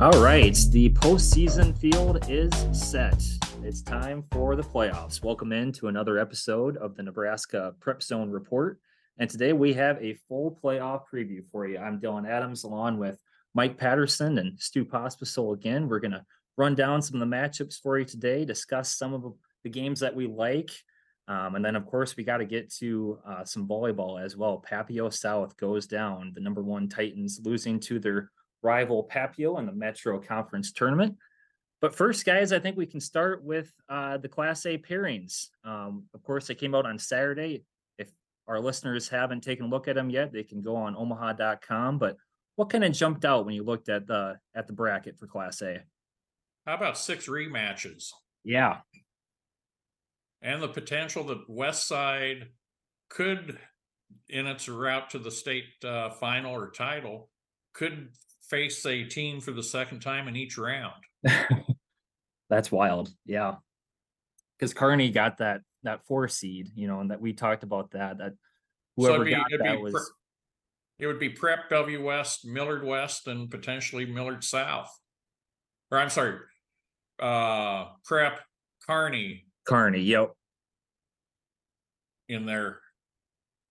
All 0.00 0.22
right, 0.22 0.56
the 0.70 0.90
postseason 0.90 1.76
field 1.76 2.24
is 2.30 2.52
set. 2.70 3.20
It's 3.64 3.82
time 3.82 4.22
for 4.30 4.54
the 4.54 4.62
playoffs. 4.62 5.24
Welcome 5.24 5.50
in 5.50 5.72
to 5.72 5.88
another 5.88 6.20
episode 6.20 6.76
of 6.76 6.94
the 6.94 7.02
Nebraska 7.02 7.74
Prep 7.80 8.00
Zone 8.00 8.30
Report. 8.30 8.78
And 9.18 9.28
today 9.28 9.52
we 9.52 9.74
have 9.74 10.00
a 10.00 10.14
full 10.28 10.56
playoff 10.62 11.02
preview 11.12 11.42
for 11.50 11.66
you. 11.66 11.78
I'm 11.78 11.98
Dillon 11.98 12.26
Adams 12.26 12.62
along 12.62 12.98
with 12.98 13.18
Mike 13.54 13.76
Patterson 13.76 14.38
and 14.38 14.56
Stu 14.60 14.84
Pospisil 14.84 15.52
again. 15.54 15.88
We're 15.88 15.98
going 15.98 16.12
to 16.12 16.24
run 16.56 16.76
down 16.76 17.02
some 17.02 17.20
of 17.20 17.28
the 17.28 17.36
matchups 17.36 17.80
for 17.82 17.98
you 17.98 18.04
today, 18.04 18.44
discuss 18.44 18.96
some 18.96 19.14
of 19.14 19.34
the 19.64 19.68
games 19.68 19.98
that 19.98 20.14
we 20.14 20.28
like. 20.28 20.70
Um, 21.26 21.56
and 21.56 21.64
then, 21.64 21.74
of 21.74 21.86
course, 21.86 22.16
we 22.16 22.22
got 22.22 22.36
to 22.36 22.44
get 22.44 22.72
to 22.74 23.18
uh, 23.26 23.44
some 23.44 23.66
volleyball 23.66 24.24
as 24.24 24.36
well. 24.36 24.64
Papio 24.64 25.12
South 25.12 25.56
goes 25.56 25.88
down, 25.88 26.30
the 26.36 26.40
number 26.40 26.62
one 26.62 26.88
Titans 26.88 27.40
losing 27.42 27.80
to 27.80 27.98
their 27.98 28.30
rival 28.62 29.08
Papio 29.10 29.58
in 29.58 29.66
the 29.66 29.72
Metro 29.72 30.20
Conference 30.20 30.72
tournament. 30.72 31.16
But 31.80 31.94
first, 31.94 32.24
guys, 32.26 32.52
I 32.52 32.58
think 32.58 32.76
we 32.76 32.86
can 32.86 33.00
start 33.00 33.44
with 33.44 33.72
uh, 33.88 34.18
the 34.18 34.28
Class 34.28 34.66
A 34.66 34.78
pairings. 34.78 35.48
Um, 35.64 36.04
of 36.12 36.22
course, 36.24 36.48
they 36.48 36.54
came 36.54 36.74
out 36.74 36.86
on 36.86 36.98
Saturday. 36.98 37.64
If 37.98 38.10
our 38.48 38.58
listeners 38.58 39.08
haven't 39.08 39.42
taken 39.42 39.66
a 39.66 39.68
look 39.68 39.86
at 39.86 39.94
them 39.94 40.10
yet, 40.10 40.32
they 40.32 40.42
can 40.42 40.60
go 40.60 40.74
on 40.74 40.96
omaha.com. 40.96 41.98
But 41.98 42.16
what 42.56 42.70
kind 42.70 42.82
of 42.82 42.92
jumped 42.92 43.24
out 43.24 43.46
when 43.46 43.54
you 43.54 43.62
looked 43.62 43.88
at 43.88 44.08
the 44.08 44.38
at 44.56 44.66
the 44.66 44.72
bracket 44.72 45.18
for 45.18 45.28
Class 45.28 45.62
A? 45.62 45.84
How 46.66 46.74
about 46.74 46.98
six 46.98 47.28
rematches? 47.28 48.10
Yeah. 48.44 48.78
And 50.42 50.60
the 50.60 50.68
potential 50.68 51.24
that 51.24 51.48
West 51.48 51.86
Side 51.86 52.48
could, 53.08 53.58
in 54.28 54.46
its 54.46 54.68
route 54.68 55.10
to 55.10 55.18
the 55.18 55.30
state 55.30 55.64
uh, 55.84 56.10
final 56.10 56.54
or 56.54 56.70
title, 56.70 57.30
could 57.72 58.08
face 58.48 58.84
a 58.86 59.04
team 59.04 59.40
for 59.40 59.52
the 59.52 59.62
second 59.62 60.00
time 60.00 60.28
in 60.28 60.36
each 60.36 60.58
round. 60.58 60.94
That's 62.50 62.72
wild. 62.72 63.10
Yeah. 63.26 63.56
Because 64.58 64.74
Kearney 64.74 65.10
got 65.10 65.38
that 65.38 65.60
that 65.84 66.04
four 66.06 66.26
seed, 66.28 66.70
you 66.74 66.88
know, 66.88 67.00
and 67.00 67.10
that 67.10 67.20
we 67.20 67.32
talked 67.32 67.62
about 67.62 67.92
that. 67.92 68.18
That 68.18 68.32
whoever 68.96 69.24
be- 69.24 69.30
got 69.32 69.46
that 69.62 69.80
was 69.80 69.92
pre- 69.92 71.04
It 71.04 71.06
would 71.06 71.20
be 71.20 71.28
Prep, 71.28 71.68
Bellevue 71.70 72.02
West, 72.02 72.44
Millard 72.46 72.84
West, 72.84 73.28
and 73.28 73.48
potentially 73.50 74.04
Millard 74.06 74.42
South. 74.42 74.90
Or 75.92 75.98
I'm 75.98 76.10
sorry, 76.10 76.38
uh, 77.20 77.86
Prep, 78.04 78.40
Kearney. 78.86 79.46
Kearney, 79.66 80.00
Yep. 80.00 80.32
in 82.28 82.46
there. 82.46 82.80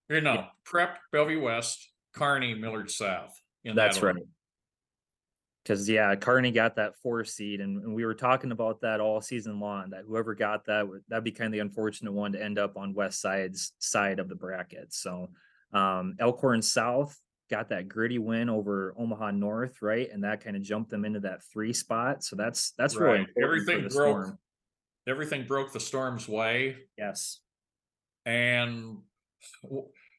You 0.10 0.22
know, 0.22 0.34
Yeah. 0.36 0.48
Prep, 0.64 1.00
Bellevue 1.12 1.42
West, 1.42 1.92
Kearney, 2.14 2.54
Millard 2.54 2.90
South. 2.90 3.34
in 3.66 3.76
that 3.76 3.88
That's 3.92 4.02
right. 4.02 4.16
Because 5.68 5.90
yeah, 5.90 6.16
Kearney 6.16 6.52
got 6.52 6.78
that 6.78 6.96
four 7.04 7.26
seed, 7.26 7.60
and, 7.60 7.84
and 7.84 7.94
we 7.94 8.06
were 8.06 8.14
talking 8.14 8.52
about 8.54 8.80
that 8.82 9.02
all 9.02 9.20
season 9.20 9.60
long. 9.60 9.90
That 9.90 10.06
whoever 10.08 10.34
got 10.34 10.66
that 10.68 10.88
would 10.88 11.02
that'd 11.10 11.26
be 11.26 11.32
kind 11.32 11.48
of 11.48 11.52
the 11.52 11.60
unfortunate 11.60 12.14
one 12.14 12.32
to 12.32 12.42
end 12.42 12.58
up 12.58 12.78
on 12.78 12.94
West 12.94 13.20
Side's 13.20 13.74
side 13.80 14.20
of 14.20 14.30
the 14.30 14.36
bracket. 14.36 14.94
So 14.94 15.28
um 15.74 16.16
Elkhorn 16.20 16.62
South 16.62 17.20
got 17.50 17.68
that 17.70 17.90
gritty 17.90 18.18
win 18.18 18.50
over 18.50 18.94
Omaha 18.98 19.32
North, 19.32 19.82
right? 19.82 20.10
And 20.10 20.24
that 20.24 20.42
kind 20.42 20.56
of 20.56 20.62
jumped 20.62 20.90
them 20.90 21.04
into 21.04 21.20
that 21.22 21.44
three 21.52 21.74
spot. 21.74 22.24
So 22.24 22.38
that's 22.38 22.72
that's 22.78 22.96
really 22.96 23.20
Right. 23.20 23.28
for 23.34 23.44
Everything 23.44 23.82
broke. 23.82 23.92
Storm. 23.92 24.40
Everything 25.06 25.46
broke 25.46 25.74
the 25.74 25.80
storm's 25.82 26.30
way. 26.30 26.78
Yes. 26.98 27.40
And 28.26 29.00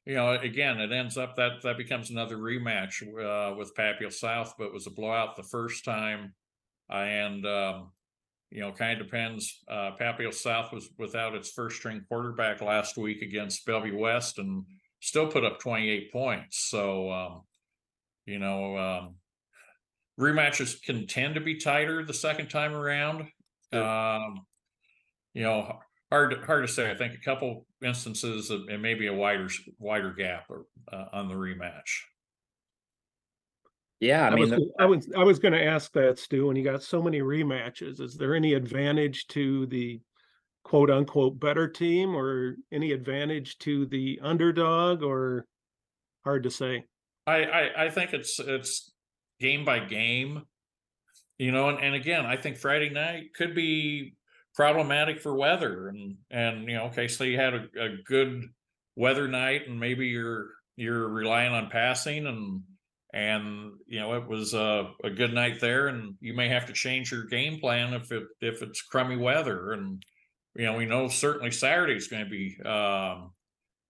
you 0.09 0.15
know, 0.15 0.31
again, 0.31 0.81
it 0.81 0.91
ends 0.91 1.19
up 1.19 1.37
that 1.37 1.61
that 1.65 1.77
becomes 1.77 2.09
another 2.09 2.39
rematch 2.39 3.03
uh, 3.03 3.55
with 3.55 3.75
Papio 3.75 4.11
South, 4.11 4.55
but 4.59 4.69
it 4.69 4.73
was 4.73 4.87
a 4.87 4.91
blowout 4.91 5.37
the 5.37 5.43
first 5.43 5.85
time, 5.85 6.33
and 6.89 7.45
um, 7.45 7.93
you 8.51 8.61
know, 8.61 8.73
kind 8.73 8.99
of 8.99 9.07
depends. 9.07 9.63
Uh, 9.69 9.91
Papio 10.01 10.33
South 10.33 10.73
was 10.73 10.89
without 10.97 11.35
its 11.35 11.51
first 11.51 11.77
string 11.77 12.07
quarterback 12.09 12.63
last 12.63 12.97
week 12.97 13.21
against 13.21 13.67
Bellevue 13.67 13.99
West, 13.99 14.39
and 14.39 14.65
still 15.01 15.27
put 15.27 15.45
up 15.45 15.61
twenty 15.61 15.91
eight 15.91 16.11
points. 16.11 16.71
So, 16.71 17.13
um, 17.13 17.43
you 18.25 18.39
know, 18.39 18.79
um, 18.79 19.15
rematches 20.19 20.83
can 20.83 21.07
tend 21.07 21.35
to 21.35 21.43
be 21.43 21.57
tighter 21.57 22.03
the 22.03 22.15
second 22.15 22.49
time 22.49 22.73
around. 22.73 23.29
Sure. 23.75 23.85
Um, 23.85 24.47
you 25.35 25.43
know, 25.43 25.81
hard 26.11 26.31
to, 26.31 26.47
hard 26.47 26.67
to 26.67 26.73
say. 26.73 26.91
I 26.91 26.97
think 26.97 27.15
a 27.15 27.21
couple 27.25 27.67
instances 27.85 28.51
of, 28.51 28.63
and 28.69 28.83
maybe 28.83 29.07
a 29.07 29.13
wider 29.15 29.49
wider 29.79 30.13
gap 30.13 30.47
or, 30.49 30.65
uh, 30.93 31.07
on 31.13 31.29
the 31.29 31.35
rematch. 31.35 32.03
Yeah, 34.01 34.25
I 34.25 34.29
I 34.29 34.31
mean, 34.35 34.41
was, 34.43 34.51
the- 34.51 34.73
I 34.79 34.85
was, 34.87 35.09
I 35.17 35.25
was 35.25 35.39
gonna 35.39 35.59
ask 35.59 35.93
that, 35.93 36.19
Stu, 36.19 36.47
when 36.47 36.57
you 36.57 36.65
got 36.65 36.83
so 36.83 37.03
many 37.03 37.21
rematches, 37.21 38.01
is 38.01 38.17
there 38.17 38.35
any 38.35 38.55
advantage 38.55 39.27
to 39.29 39.67
the 39.67 40.01
quote 40.63 40.91
unquote 40.91 41.41
better 41.41 41.67
team 41.67 42.15
or 42.15 42.57
any 42.71 42.93
advantage 42.93 43.59
to 43.59 43.87
the 43.87 44.21
underdog 44.23 45.03
or 45.03 45.47
hard 46.25 46.45
to 46.45 46.51
say? 46.51 46.85
I, 47.27 47.45
I 47.45 47.85
I 47.87 47.91
think 47.91 48.13
it's 48.13 48.39
it's 48.39 48.93
game 49.41 49.65
by 49.65 49.81
game, 49.81 50.43
you 51.39 51.51
know, 51.53 51.69
and, 51.69 51.79
and 51.81 51.95
again, 51.95 52.25
I 52.25 52.37
think 52.37 52.57
Friday 52.57 52.91
night 52.91 53.35
could 53.35 53.55
be 53.55 54.15
problematic 54.59 55.21
for 55.21 55.37
weather 55.37 55.87
and 55.87 56.17
and 56.33 56.69
you 56.69 56.75
know, 56.75 56.87
okay, 56.87 57.07
so 57.07 57.23
you 57.23 57.39
had 57.39 57.55
a, 57.55 57.69
a 57.81 57.89
good 58.05 58.43
weather 58.97 59.29
night 59.29 59.69
and 59.69 59.79
maybe 59.79 60.09
you're 60.09 60.49
you're 60.75 61.07
relying 61.09 61.53
on 61.53 61.71
passing 61.71 62.27
and 62.27 62.63
and 63.15 63.75
you 63.87 64.01
know 64.01 64.15
it 64.15 64.27
was 64.27 64.55
a, 64.55 64.91
a 65.05 65.11
good 65.11 65.33
night 65.33 65.61
there 65.61 65.87
and 65.87 66.17
you 66.21 66.35
may 66.35 66.49
have 66.49 66.67
to 66.67 66.73
change 66.73 67.13
your 67.13 67.25
game 67.27 67.61
plan 67.61 67.95
if 67.95 68.11
it 68.11 68.25
if 68.41 68.61
it's 68.61 68.83
crummy 68.83 69.17
weather 69.17 69.75
and 69.75 70.03
you 70.57 70.65
know 70.65 70.77
we 70.77 70.85
know 70.85 71.07
certainly 71.07 71.53
saturday 71.53 71.95
is 71.95 72.09
going 72.09 72.25
to 72.25 72.29
be 72.29 72.59
um 72.67 73.31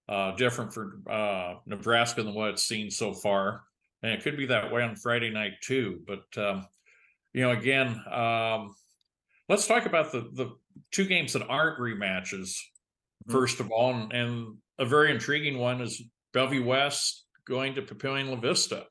uh, 0.07 0.34
different 0.37 0.73
for 0.73 1.01
uh, 1.11 1.55
Nebraska 1.67 2.23
than 2.23 2.34
what 2.34 2.49
it's 2.51 2.65
seen 2.65 2.91
so 2.91 3.12
far, 3.12 3.62
and 4.03 4.11
it 4.11 4.23
could 4.23 4.39
be 4.39 4.47
that 4.47 4.73
way 4.73 4.83
on 4.83 4.97
Friday 4.97 5.28
night 5.28 5.53
too. 5.62 6.01
But 6.07 6.43
um, 6.43 6.67
you 7.34 7.43
know, 7.43 7.51
again, 7.51 7.89
um, 8.11 8.75
let's 9.48 9.66
talk 9.66 9.86
about 9.86 10.12
the 10.12 10.28
the 10.32 10.50
two 10.91 11.06
games 11.06 11.32
that 11.32 11.47
aren't 11.48 11.78
rematches. 11.78 12.56
Mhm. 13.26 13.32
First 13.32 13.60
of 13.60 13.70
all, 13.70 13.94
and, 13.94 14.12
and 14.12 14.56
a 14.78 14.84
very 14.84 15.10
intriguing 15.10 15.59
one 15.59 15.81
is 15.81 16.03
Bellevue 16.32 16.64
West 16.64 17.26
going 17.47 17.75
to 17.75 17.82
Papillion 17.82 18.31
La 18.31 18.36
Vista. 18.36 18.86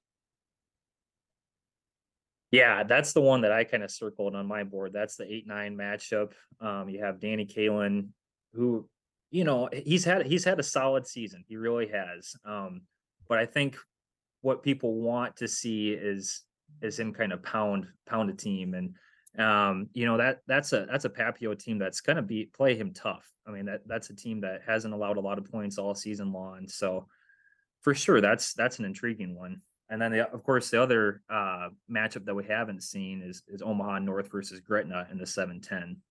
Yeah, 2.52 2.84
that's 2.84 3.14
the 3.14 3.22
one 3.22 3.42
that 3.42 3.52
I 3.52 3.66
kind 3.66 3.84
of 3.84 3.92
circled 3.92 4.36
on 4.36 4.48
my 4.48 4.64
board. 4.64 4.94
That's 4.94 5.18
the 5.18 5.32
eight 5.32 5.48
nine 5.48 5.76
matchup. 5.76 6.32
Um, 6.62 6.88
you 6.90 7.04
have 7.04 7.20
Danny 7.20 7.46
Kaelin, 7.46 8.10
who, 8.54 8.88
you 9.32 9.44
know, 9.44 9.70
he's 9.74 10.06
had 10.06 10.26
he's 10.26 10.46
had 10.46 10.60
a 10.60 10.64
solid 10.64 11.06
season. 11.06 11.44
He 11.48 11.58
really 11.58 11.88
has. 11.90 12.36
Um, 12.46 12.82
but 13.28 13.38
I 13.38 13.46
think 13.46 13.78
what 14.42 14.64
people 14.64 14.96
want 14.96 15.36
to 15.38 15.48
see 15.48 15.90
is 15.92 16.42
is 16.82 16.98
him 16.98 17.14
kind 17.14 17.34
of 17.34 17.44
pound 17.44 17.88
pound 18.08 18.30
a 18.30 18.34
team, 18.34 18.74
and 18.74 18.96
um, 19.38 19.90
you 19.94 20.06
know 20.06 20.18
that 20.18 20.42
that's 20.48 20.74
a 20.74 20.86
that's 20.90 21.06
a 21.06 21.10
Papio 21.10 21.58
team 21.58 21.78
that's 21.78 22.02
gonna 22.02 22.22
be 22.22 22.46
play 22.46 22.76
him 22.76 22.94
tough. 22.94 23.30
I 23.48 23.52
mean 23.52 23.66
that 23.66 23.82
that's 23.88 24.10
a 24.10 24.16
team 24.16 24.42
that 24.42 24.62
hasn't 24.66 24.94
allowed 24.94 25.18
a 25.18 25.22
lot 25.22 25.38
of 25.38 25.52
points 25.52 25.78
all 25.78 25.96
season 25.96 26.32
long. 26.32 26.68
So 26.68 27.08
for 27.82 27.94
sure, 27.94 28.22
that's 28.22 28.54
that's 28.54 28.80
an 28.80 28.86
intriguing 28.86 29.36
one. 29.36 29.62
And 29.90 30.02
then, 30.02 30.12
the, 30.12 30.30
of 30.30 30.44
course, 30.44 30.70
the 30.70 30.82
other 30.82 31.22
uh, 31.30 31.70
matchup 31.90 32.26
that 32.26 32.36
we 32.36 32.44
haven't 32.44 32.84
seen 32.84 33.22
is 33.22 33.44
is 33.48 33.62
Omaha 33.62 34.00
North 34.00 34.30
versus 34.30 34.60
Gretna 34.60 35.08
in 35.12 35.18
the 35.18 35.26
seven 35.26 35.62
ten. 35.62 36.02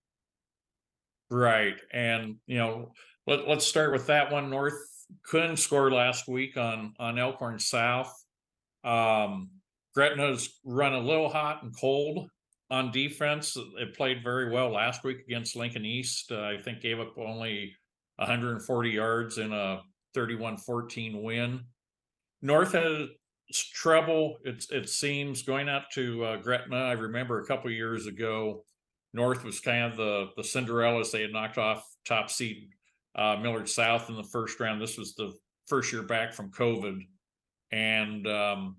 Right. 1.29 1.75
And, 1.91 2.37
you 2.45 2.57
know, 2.57 2.93
let, 3.25 3.47
let's 3.47 3.67
start 3.67 3.91
with 3.91 4.07
that 4.07 4.31
one. 4.31 4.49
North 4.49 4.79
couldn't 5.23 5.57
score 5.57 5.91
last 5.91 6.27
week 6.27 6.55
on, 6.57 6.93
on 6.99 7.19
Elkhorn 7.19 7.59
South. 7.59 8.13
Um, 8.83 9.49
Gretna's 9.93 10.57
run 10.63 10.93
a 10.93 10.99
little 10.99 11.29
hot 11.29 11.63
and 11.63 11.75
cold 11.77 12.29
on 12.69 12.91
defense. 12.91 13.57
It 13.77 13.95
played 13.95 14.23
very 14.23 14.51
well 14.51 14.71
last 14.71 15.03
week 15.03 15.19
against 15.25 15.55
Lincoln 15.55 15.85
East. 15.85 16.31
Uh, 16.31 16.41
I 16.41 16.57
think 16.61 16.81
gave 16.81 16.99
up 16.99 17.17
only 17.17 17.73
140 18.17 18.89
yards 18.89 19.37
in 19.37 19.53
a 19.53 19.81
31-14 20.15 21.21
win. 21.21 21.61
North 22.41 22.73
had 22.73 23.07
s- 23.49 23.71
trouble, 23.73 24.37
it, 24.43 24.65
it 24.71 24.89
seems, 24.89 25.43
going 25.43 25.69
out 25.69 25.83
to 25.93 26.23
uh, 26.23 26.37
Gretna. 26.37 26.77
I 26.77 26.93
remember 26.93 27.39
a 27.39 27.45
couple 27.45 27.71
years 27.71 28.07
ago, 28.07 28.65
North 29.13 29.43
was 29.43 29.59
kind 29.59 29.85
of 29.85 29.97
the 29.97 30.27
the 30.35 30.43
Cinderellas. 30.43 31.11
They 31.11 31.21
had 31.21 31.31
knocked 31.31 31.57
off 31.57 31.83
top 32.05 32.29
seed 32.29 32.69
uh, 33.15 33.37
Millard 33.41 33.69
South 33.69 34.09
in 34.09 34.15
the 34.15 34.23
first 34.23 34.59
round. 34.59 34.81
This 34.81 34.97
was 34.97 35.15
the 35.15 35.33
first 35.67 35.91
year 35.91 36.03
back 36.03 36.33
from 36.33 36.51
COVID, 36.51 36.99
and 37.71 38.27
um, 38.27 38.75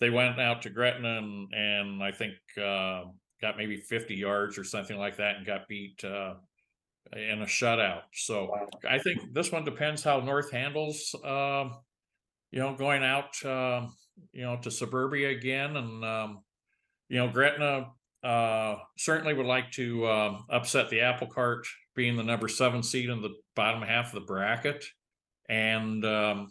they 0.00 0.10
went 0.10 0.40
out 0.40 0.62
to 0.62 0.70
Gretna 0.70 1.18
and, 1.18 1.52
and 1.52 2.02
I 2.02 2.12
think 2.12 2.34
uh, 2.58 3.04
got 3.44 3.58
maybe 3.58 3.76
50 3.76 4.14
yards 4.14 4.56
or 4.56 4.64
something 4.64 4.96
like 4.96 5.18
that 5.18 5.36
and 5.36 5.44
got 5.44 5.68
beat 5.68 6.02
uh, 6.02 6.34
in 7.12 7.42
a 7.42 7.46
shutout. 7.46 8.02
So 8.14 8.46
Wow. 8.50 8.68
I 8.88 8.98
think 8.98 9.34
this 9.34 9.52
one 9.52 9.64
depends 9.64 10.02
how 10.02 10.20
North 10.20 10.50
handles, 10.50 11.14
um, 11.22 11.74
you 12.50 12.60
know, 12.60 12.74
going 12.74 13.04
out, 13.04 13.44
um, 13.44 13.94
you 14.32 14.42
know, 14.42 14.56
to 14.62 14.70
suburbia 14.70 15.28
again 15.28 15.76
and, 15.76 16.02
um, 16.04 16.42
you 17.10 17.18
know, 17.18 17.28
Gretna 17.28 17.90
uh, 18.22 18.76
certainly 18.96 19.34
would 19.34 19.44
like 19.44 19.70
to 19.72 20.08
um, 20.08 20.46
upset 20.48 20.88
the 20.88 21.02
apple 21.02 21.26
cart, 21.26 21.66
being 21.94 22.16
the 22.16 22.22
number 22.22 22.48
seven 22.48 22.82
seed 22.82 23.10
in 23.10 23.20
the 23.20 23.34
bottom 23.54 23.82
half 23.82 24.06
of 24.06 24.14
the 24.14 24.26
bracket, 24.26 24.82
and 25.50 26.02
um, 26.06 26.50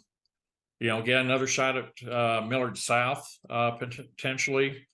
you 0.78 0.88
know, 0.88 1.02
get 1.02 1.20
another 1.20 1.48
shot 1.48 1.76
at 1.76 2.08
uh, 2.08 2.42
Millard 2.46 2.78
South 2.78 3.26
uh, 3.50 3.72
potentially. 3.72 4.86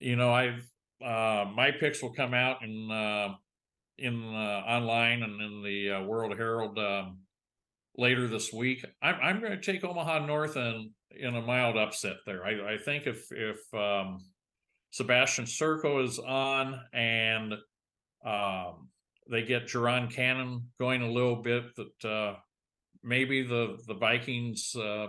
You 0.00 0.16
know, 0.16 0.32
I've 0.32 0.68
uh, 1.02 1.46
my 1.54 1.70
picks 1.70 2.02
will 2.02 2.12
come 2.12 2.34
out 2.34 2.62
in 2.62 2.90
uh, 2.90 3.34
in 3.98 4.34
uh, 4.34 4.62
online 4.66 5.22
and 5.22 5.40
in 5.40 5.62
the 5.62 5.90
uh, 5.90 6.02
World 6.02 6.36
Herald 6.36 6.78
um, 6.78 7.18
later 7.96 8.28
this 8.28 8.52
week. 8.52 8.84
I'm 9.02 9.16
I'm 9.22 9.40
going 9.40 9.52
to 9.52 9.60
take 9.60 9.84
Omaha 9.84 10.26
North 10.26 10.56
and 10.56 10.90
in 11.16 11.34
a 11.34 11.42
mild 11.42 11.76
upset 11.76 12.16
there. 12.26 12.44
I, 12.44 12.74
I 12.74 12.78
think 12.78 13.06
if 13.06 13.26
if 13.30 13.58
um, 13.74 14.18
Sebastian 14.90 15.46
Serko 15.46 16.02
is 16.02 16.18
on 16.18 16.80
and 16.92 17.54
um, 18.24 18.88
they 19.30 19.42
get 19.42 19.66
Jerron 19.66 20.10
Cannon 20.10 20.68
going 20.78 21.02
a 21.02 21.10
little 21.10 21.36
bit, 21.36 21.64
that 21.76 22.36
maybe 23.02 23.42
the 23.42 23.78
the 23.86 23.94
Vikings 23.94 24.74
uh, 24.76 25.08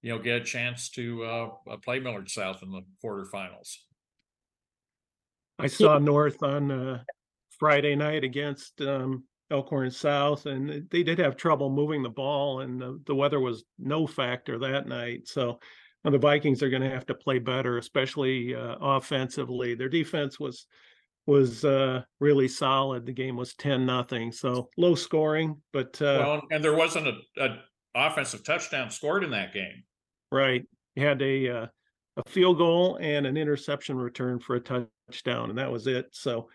you 0.00 0.12
know 0.12 0.18
get 0.18 0.42
a 0.42 0.44
chance 0.44 0.90
to 0.90 1.50
play 1.84 2.00
Millard 2.00 2.28
South 2.28 2.62
in 2.62 2.70
the 2.70 2.82
quarterfinals. 3.04 3.76
I 5.58 5.66
saw 5.66 5.98
North 5.98 6.42
on 6.42 6.70
uh, 6.70 7.02
Friday 7.58 7.94
night 7.94 8.24
against 8.24 8.80
um, 8.80 9.24
Elkhorn 9.50 9.90
South, 9.90 10.46
and 10.46 10.88
they 10.90 11.02
did 11.02 11.18
have 11.18 11.36
trouble 11.36 11.70
moving 11.70 12.02
the 12.02 12.08
ball, 12.08 12.60
and 12.60 12.80
the, 12.80 13.00
the 13.06 13.14
weather 13.14 13.38
was 13.38 13.64
no 13.78 14.06
factor 14.06 14.58
that 14.58 14.88
night. 14.88 15.28
So 15.28 15.60
the 16.04 16.18
Vikings 16.18 16.62
are 16.62 16.70
going 16.70 16.82
to 16.82 16.90
have 16.90 17.06
to 17.06 17.14
play 17.14 17.38
better, 17.38 17.78
especially 17.78 18.54
uh, 18.54 18.76
offensively. 18.80 19.74
Their 19.74 19.88
defense 19.88 20.40
was 20.40 20.66
was 21.26 21.64
uh, 21.64 22.02
really 22.18 22.48
solid. 22.48 23.06
The 23.06 23.12
game 23.12 23.36
was 23.36 23.54
ten 23.54 23.86
nothing, 23.86 24.32
so 24.32 24.70
low 24.76 24.96
scoring, 24.96 25.60
but 25.72 26.00
uh, 26.02 26.18
well, 26.18 26.42
and 26.50 26.64
there 26.64 26.74
wasn't 26.74 27.06
a, 27.08 27.44
a, 27.44 27.58
offensive 27.94 28.42
touchdown 28.42 28.90
scored 28.90 29.22
in 29.22 29.30
that 29.30 29.54
game. 29.54 29.84
Right, 30.32 30.66
you 30.96 31.06
had 31.06 31.22
a 31.22 31.48
uh, 31.48 31.66
a 32.16 32.28
field 32.28 32.58
goal 32.58 32.98
and 33.00 33.26
an 33.26 33.36
interception 33.36 33.96
return 33.96 34.40
for 34.40 34.56
a 34.56 34.60
touchdown, 34.60 34.88
and 35.26 35.58
that 35.58 35.70
was 35.70 35.86
it. 35.86 36.06
So 36.12 36.48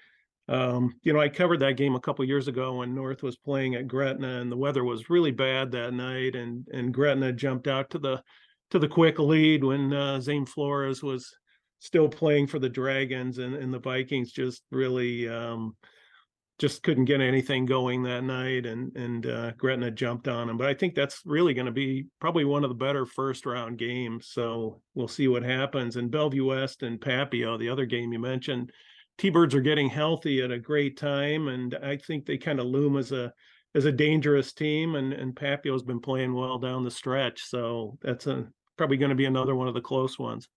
um, 0.50 0.96
you 1.04 1.12
know, 1.12 1.20
I 1.20 1.28
covered 1.28 1.60
that 1.60 1.76
game 1.76 1.96
a 1.96 2.00
couple 2.00 2.24
years 2.24 2.48
ago 2.48 2.76
when 2.78 2.96
North 2.96 3.22
was 3.22 3.36
playing 3.36 3.76
at 3.76 3.88
Gretna, 3.88 4.40
and 4.40 4.52
the 4.52 4.58
weather 4.58 4.84
was 4.84 5.10
really 5.10 5.32
bad 5.32 5.72
that 5.72 5.94
night, 5.94 6.36
and 6.36 6.66
and 6.72 6.94
Gretna 6.94 7.34
jumped 7.34 7.68
out 7.68 7.90
to 7.92 8.00
the 8.00 8.24
to 8.72 8.80
the 8.80 8.88
quick 8.88 9.20
lead 9.20 9.64
when 9.64 9.94
uh, 9.94 10.22
Zane 10.22 10.46
Flores 10.46 11.04
was 11.04 11.34
still 11.80 12.08
playing 12.08 12.48
for 12.48 12.60
the 12.60 12.70
Dragons, 12.70 13.40
and 13.40 13.56
and 13.56 13.74
the 13.74 13.80
Vikings 13.80 14.32
just 14.32 14.64
really 14.72 15.28
um, 15.28 15.76
just 16.60 16.82
couldn't 16.82 17.06
get 17.06 17.22
anything 17.22 17.66
going 17.66 18.04
that 18.04 18.24
night, 18.24 18.66
and 18.66 18.96
and 18.96 19.26
uh, 19.28 19.52
Gretna 19.52 19.92
jumped 19.92 20.28
on 20.28 20.48
them. 20.48 20.58
But 20.58 20.68
I 20.68 20.74
think 20.74 20.96
that's 20.96 21.22
really 21.26 21.54
going 21.54 21.68
to 21.68 21.72
be 21.72 22.08
probably 22.20 22.46
one 22.46 22.64
of 22.64 22.70
the 22.70 22.76
better 22.76 23.06
first 23.06 23.46
round 23.46 23.78
games. 23.78 24.30
So 24.30 24.82
we'll 24.96 25.08
see 25.08 25.28
what 25.28 25.44
happens. 25.44 25.96
And 25.96 26.10
Bellevue 26.10 26.46
West 26.46 26.84
and 26.84 27.00
Papio, 27.00 27.60
the 27.60 27.70
other 27.70 27.86
game 27.86 28.12
you 28.12 28.20
mentioned 28.20 28.72
T-birds 29.18 29.56
are 29.56 29.62
getting 29.62 29.90
healthy 29.90 30.42
at 30.42 30.52
a 30.52 30.60
great 30.60 30.98
time, 30.98 31.48
and 31.48 31.76
I 31.82 31.98
think 31.98 32.26
they 32.26 32.38
kind 32.38 32.60
of 32.60 32.68
loom 32.68 32.98
as 32.98 33.12
a 33.12 33.34
as 33.76 33.86
a 33.86 33.92
dangerous 33.92 34.54
team. 34.54 34.96
And 34.96 35.14
and 35.14 35.36
Papio's 35.36 35.84
been 35.84 36.00
playing 36.00 36.34
well 36.34 36.60
down 36.60 36.84
the 36.84 36.92
stretch, 36.92 37.44
so 37.44 37.98
that's 38.02 38.28
a 38.28 38.48
probably 38.78 38.98
going 38.98 39.10
to 39.10 39.16
be 39.16 39.26
another 39.26 39.56
one 39.56 39.68
of 39.68 39.74
the 39.74 39.82
close 39.82 40.20
ones. 40.20 40.48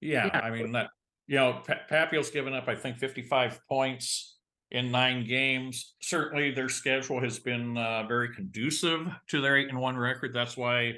Yeah, 0.00 0.26
yeah. 0.26 0.40
I 0.40 0.50
mean 0.50 0.72
that 0.72 0.90
you 1.26 1.36
know 1.36 1.62
pa- 1.66 1.80
Papio's 1.90 2.30
given 2.30 2.54
up 2.54 2.68
I 2.68 2.74
think 2.74 2.98
55 2.98 3.60
points 3.68 4.37
in 4.70 4.90
nine 4.90 5.24
games. 5.26 5.94
Certainly, 6.00 6.52
their 6.52 6.68
schedule 6.68 7.20
has 7.20 7.38
been 7.38 7.76
uh, 7.76 8.06
very 8.06 8.34
conducive 8.34 9.06
to 9.28 9.40
their 9.40 9.56
eight 9.56 9.68
and 9.68 9.78
one 9.78 9.96
record. 9.96 10.34
That's 10.34 10.56
why 10.56 10.94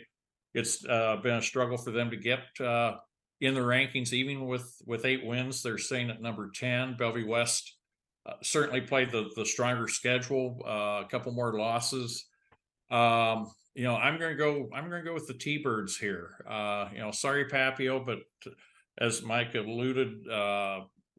it's 0.55 0.85
uh, 0.87 1.17
been 1.23 1.37
a 1.37 1.43
struggle 1.43 1.77
for 1.77 1.93
them 1.93 2.11
to 2.11 2.17
get 2.17 2.41
uh, 2.61 2.97
in 3.41 3.55
the 3.55 3.61
rankings, 3.61 4.13
even 4.13 4.47
with 4.47 4.75
with 4.87 5.05
eight 5.05 5.25
wins, 5.25 5.63
they're 5.63 5.79
staying 5.79 6.11
at 6.11 6.21
number 6.21 6.51
ten. 6.55 6.97
Bellevue 6.97 7.29
West 7.29 7.77
uh, 8.27 8.35
certainly 8.43 8.81
played 8.81 9.11
the 9.11 9.31
the 9.37 9.47
stronger 9.47 9.89
schedule, 9.89 10.61
uh, 10.67 11.05
a 11.05 11.07
couple 11.11 11.33
more 11.33 11.59
losses. 11.59 12.27
Um, 12.91 13.51
you 13.75 13.85
know, 13.85 13.95
I'm 13.95 14.19
going 14.19 14.33
to 14.33 14.37
go. 14.37 14.69
I'm 14.75 14.91
going 14.91 15.03
to 15.03 15.09
go 15.09 15.15
with 15.15 15.29
the 15.29 15.35
T-Birds 15.35 15.97
here. 15.97 16.45
Uh, 16.47 16.89
you 16.93 16.99
know, 16.99 17.13
sorry 17.13 17.45
Papio, 17.45 18.05
but 18.05 18.19
as 18.99 19.23
Mike 19.23 19.55
alluded, 19.55 20.27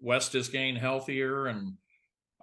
West 0.01 0.35
is 0.35 0.49
getting 0.49 0.75
healthier, 0.75 1.47
and 1.47 1.73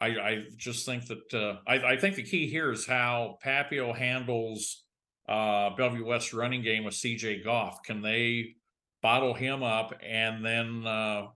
I, 0.01 0.07
I 0.07 0.45
just 0.57 0.87
think 0.87 1.07
that 1.07 1.35
uh, 1.35 1.57
I, 1.67 1.95
I, 1.95 1.97
think 1.97 2.15
the 2.15 2.23
key 2.23 2.49
here 2.49 2.71
is 2.71 2.87
how 2.87 3.39
Papio 3.45 3.97
handles 3.97 4.85
uh, 5.29 5.71
Bellevue 5.77 6.05
West 6.05 6.33
running 6.33 6.63
game 6.63 6.85
with 6.85 6.95
CJ 6.95 7.45
Goff. 7.45 7.83
Can 7.83 8.01
they 8.01 8.55
bottle 9.03 9.35
him 9.35 9.63
up, 9.63 9.93
and 10.03 10.45
then 10.45 10.87
uh, 10.87 11.27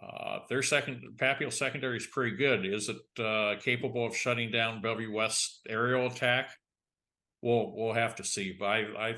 uh, 0.00 0.38
their 0.48 0.62
second 0.62 1.14
Papio 1.16 1.52
secondary 1.52 1.96
is 1.96 2.06
pretty 2.06 2.36
good. 2.36 2.66
Is 2.66 2.88
it 2.88 3.22
uh, 3.22 3.60
capable 3.60 4.06
of 4.06 4.16
shutting 4.16 4.50
down 4.50 4.82
Bellevue 4.82 5.12
West 5.12 5.60
aerial 5.68 6.06
attack? 6.06 6.50
We'll 7.42 7.72
we'll 7.74 7.94
have 7.94 8.16
to 8.16 8.24
see. 8.24 8.56
But 8.58 8.66
I 8.66 8.78
I 9.08 9.14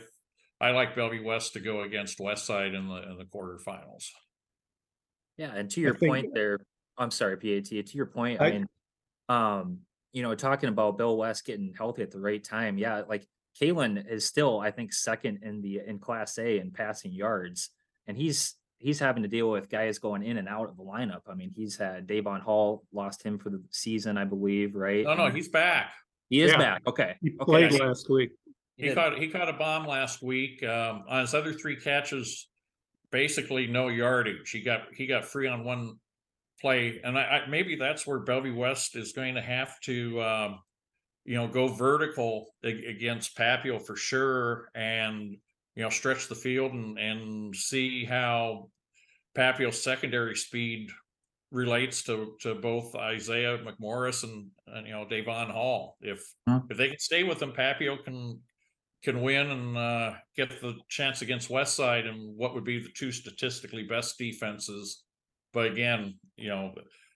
I 0.61 0.71
like 0.71 0.95
Bellevue 0.97 1.25
West 1.25 1.53
to 1.55 1.61
go 1.61 1.83
against 1.83 2.19
Westside 2.19 2.77
in 2.77 2.89
the 2.89 3.11
in 3.11 3.19
the 3.19 3.25
quarterfinals. 3.25 4.05
Yeah, 5.37 5.55
and 5.55 5.71
to 5.73 5.81
your 5.81 5.95
think, 5.95 6.11
point 6.11 6.35
there, 6.35 6.59
I'm 6.97 7.11
sorry, 7.11 7.37
PAT. 7.37 7.87
To 7.87 7.97
your 7.97 8.07
point, 8.07 8.41
I, 8.41 8.47
I 8.47 8.53
mean, 8.53 8.67
um, 9.29 9.81
you 10.13 10.23
know, 10.23 10.35
talking 10.35 10.69
about 10.69 10.99
Bill 10.99 11.17
West 11.17 11.45
getting 11.45 11.75
healthy 11.77 12.03
at 12.03 12.11
the 12.11 12.21
right 12.21 12.43
time. 12.43 12.79
Yeah, 12.79 13.03
like 13.09 13.27
Kaelin 13.61 14.11
is 14.11 14.25
still, 14.25 14.61
I 14.61 14.71
think, 14.71 14.93
second 14.93 15.41
in 15.43 15.61
the 15.61 15.81
in 15.87 15.99
Class 15.99 16.39
A 16.39 16.59
in 16.59 16.71
passing 16.71 17.13
yards 17.13 17.71
and 18.07 18.17
he's 18.17 18.55
he's 18.79 18.99
having 18.99 19.23
to 19.23 19.29
deal 19.29 19.51
with 19.51 19.69
guys 19.69 19.99
going 19.99 20.23
in 20.23 20.37
and 20.37 20.49
out 20.49 20.69
of 20.69 20.77
the 20.77 20.83
lineup. 20.83 21.23
I 21.29 21.35
mean, 21.35 21.53
he's 21.55 21.77
had 21.77 22.07
Davon 22.07 22.41
Hall 22.41 22.85
lost 22.93 23.23
him 23.23 23.39
for 23.39 23.51
the 23.51 23.63
season, 23.71 24.19
I 24.19 24.25
believe, 24.25 24.75
right? 24.75 25.05
No, 25.05 25.15
no, 25.15 25.29
he's 25.29 25.49
back. 25.49 25.93
He 26.29 26.43
is 26.43 26.53
yeah. 26.53 26.59
back. 26.59 26.83
Okay. 26.87 27.17
He 27.23 27.31
played 27.31 27.73
okay. 27.73 27.85
last 27.85 28.11
week. 28.11 28.33
He, 28.77 28.89
he 28.89 28.95
caught 28.95 29.19
he 29.19 29.29
caught 29.29 29.49
a 29.49 29.55
bomb 29.55 29.87
last 29.87 30.23
week. 30.23 30.63
Um, 30.63 31.05
on 31.09 31.23
his 31.23 31.35
other 31.35 31.53
three 31.53 31.77
catches, 31.77 32.49
basically 33.11 33.67
no 33.67 33.89
yardage. 33.89 34.51
He 34.51 34.61
got 34.61 34.83
he 34.95 35.07
got 35.07 35.25
free 35.25 35.49
on 35.49 35.65
one 35.65 35.99
play, 36.61 37.01
and 37.05 37.19
I, 37.19 37.23
I 37.23 37.47
maybe 37.49 37.77
that's 37.77 38.07
where 38.07 38.19
Bellevue 38.19 38.57
West 38.57 38.97
is 38.97 39.13
going 39.13 39.35
to 39.35 39.43
have 39.43 39.79
to 39.81 40.23
um, 40.23 40.59
you 41.25 41.35
know 41.35 41.49
go 41.49 41.69
vertical 41.69 42.47
against 42.63 43.37
Papio 43.37 43.81
for 43.81 43.97
sure, 43.97 44.69
and 44.75 45.37
you 45.77 45.83
know, 45.83 45.91
stretch 45.91 46.29
the 46.29 46.35
field 46.35 46.73
and, 46.73 46.99
and 46.99 47.55
see 47.55 48.05
how 48.05 48.71
Papio's 49.37 49.81
secondary 49.81 50.35
speed 50.35 50.91
relates 51.53 52.03
to 52.03 52.35
to 52.41 52.55
both 52.55 52.95
Isaiah 52.97 53.59
McMorris 53.59 54.25
and, 54.25 54.49
and 54.67 54.87
you 54.87 54.93
know 54.95 55.07
Davon 55.07 55.51
Hall. 55.51 55.97
If 56.01 56.25
huh. 56.49 56.61
if 56.71 56.77
they 56.79 56.89
can 56.89 56.99
stay 56.99 57.23
with 57.23 57.39
them, 57.39 57.53
Papio 57.53 58.03
can 58.03 58.41
can 59.05 59.21
win 59.21 59.51
and 59.51 59.77
uh, 59.77 60.15
get 60.35 60.61
the 60.61 60.75
chance 60.89 61.23
against 61.23 61.51
Westside 61.51 62.09
and 62.09 62.37
what 62.37 62.55
would 62.55 62.65
be 62.65 62.81
the 62.81 62.89
two 62.89 63.13
statistically 63.13 63.85
best 63.85 64.19
defenses. 64.19 65.05
But 65.57 65.73
again, 65.73 66.19
you 66.37 66.51
know, 66.51 66.75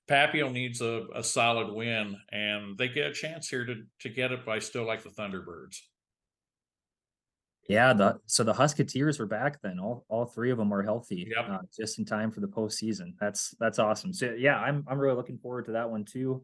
Papio 0.09 0.51
needs 0.51 0.81
a, 0.81 1.05
a 1.15 1.23
solid 1.23 1.75
win, 1.75 2.17
and 2.33 2.79
they 2.79 2.89
get 2.89 3.09
a 3.09 3.13
chance 3.13 3.51
here 3.51 3.67
to 3.67 3.83
to 4.01 4.09
get 4.09 4.33
it. 4.33 4.47
But 4.47 4.53
I 4.53 4.59
still 4.61 4.87
like 4.87 5.03
the 5.03 5.11
Thunderbirds. 5.11 5.77
Yeah, 7.69 7.93
the 7.93 8.19
so 8.25 8.43
the 8.43 8.55
Husketeers 8.55 9.21
are 9.21 9.27
back 9.27 9.61
then. 9.61 9.79
All 9.79 10.07
all 10.09 10.25
three 10.25 10.51
of 10.51 10.57
them 10.57 10.73
are 10.73 10.83
healthy. 10.83 11.31
Yep. 11.37 11.51
Uh, 11.51 11.59
just 11.77 11.99
in 11.99 12.07
time 12.07 12.31
for 12.31 12.41
the 12.41 12.49
postseason. 12.49 13.13
That's 13.21 13.55
that's 13.61 13.79
awesome. 13.79 14.15
So 14.15 14.35
yeah, 14.39 14.57
I'm 14.57 14.87
I'm 14.89 14.99
really 14.99 15.17
looking 15.17 15.37
forward 15.37 15.67
to 15.67 15.73
that 15.73 15.91
one 15.91 16.07
too. 16.07 16.43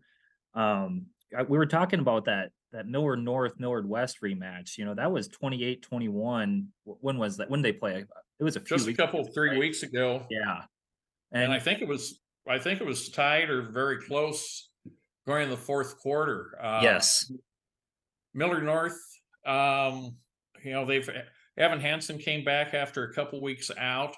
Um 0.53 1.07
I, 1.35 1.45
we 1.45 1.57
were 1.57 1.65
talking 1.65 2.01
about 2.01 2.27
that 2.27 2.51
that 2.73 2.87
Millard 2.87 3.25
North 3.25 3.59
Millard 3.59 3.89
West 3.89 4.19
rematch. 4.23 4.77
You 4.77 4.85
know, 4.85 4.95
that 4.97 5.11
was 5.11 5.31
28-21. 5.31 6.67
When 6.85 7.17
was 7.17 7.39
that? 7.39 7.49
When 7.49 7.63
did 7.63 7.75
they 7.75 7.79
play? 7.79 8.05
It 8.39 8.45
was 8.45 8.57
a 8.57 8.61
few 8.61 8.77
just 8.77 8.87
a 8.87 8.93
couple 8.93 9.25
three 9.25 9.49
right? 9.49 9.59
weeks 9.59 9.83
ago. 9.83 10.27
Yeah. 10.29 10.61
And, 11.33 11.45
and 11.45 11.53
I 11.53 11.59
think 11.59 11.83
it 11.83 11.89
was 11.89 12.21
I 12.49 12.59
think 12.59 12.81
it 12.81 12.87
was 12.87 13.09
tied 13.09 13.51
or 13.51 13.63
very 13.63 13.99
close 13.99 14.71
going 15.27 15.45
in 15.45 15.51
the 15.51 15.57
fourth 15.57 15.99
quarter. 15.99 16.57
Uh, 16.63 16.81
yes. 16.83 17.31
Millard 18.35 18.65
North 18.65 18.99
um 19.45 20.17
you 20.67 20.73
know, 20.73 20.85
they've 20.85 21.09
Evan 21.57 21.81
Hansen 21.81 22.19
came 22.19 22.45
back 22.45 22.75
after 22.75 23.05
a 23.05 23.15
couple 23.15 23.41
weeks 23.41 23.71
out, 23.79 24.17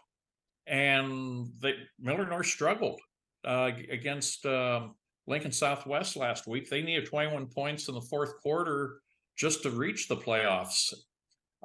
and 0.67 1.47
they 1.61 1.75
Millard 2.01 2.31
North 2.31 2.47
struggled 2.47 3.01
uh, 3.45 3.71
against 3.91 4.45
um, 4.47 4.95
Lincoln 5.27 5.53
Southwest 5.53 6.17
last 6.17 6.47
week. 6.47 6.69
They 6.69 6.83
needed 6.83 7.07
21 7.07 7.47
points 7.47 7.89
in 7.89 7.95
the 7.95 8.01
fourth 8.01 8.41
quarter 8.41 9.01
just 9.37 9.63
to 9.63 9.71
reach 9.71 10.09
the 10.09 10.17
playoffs. 10.17 10.93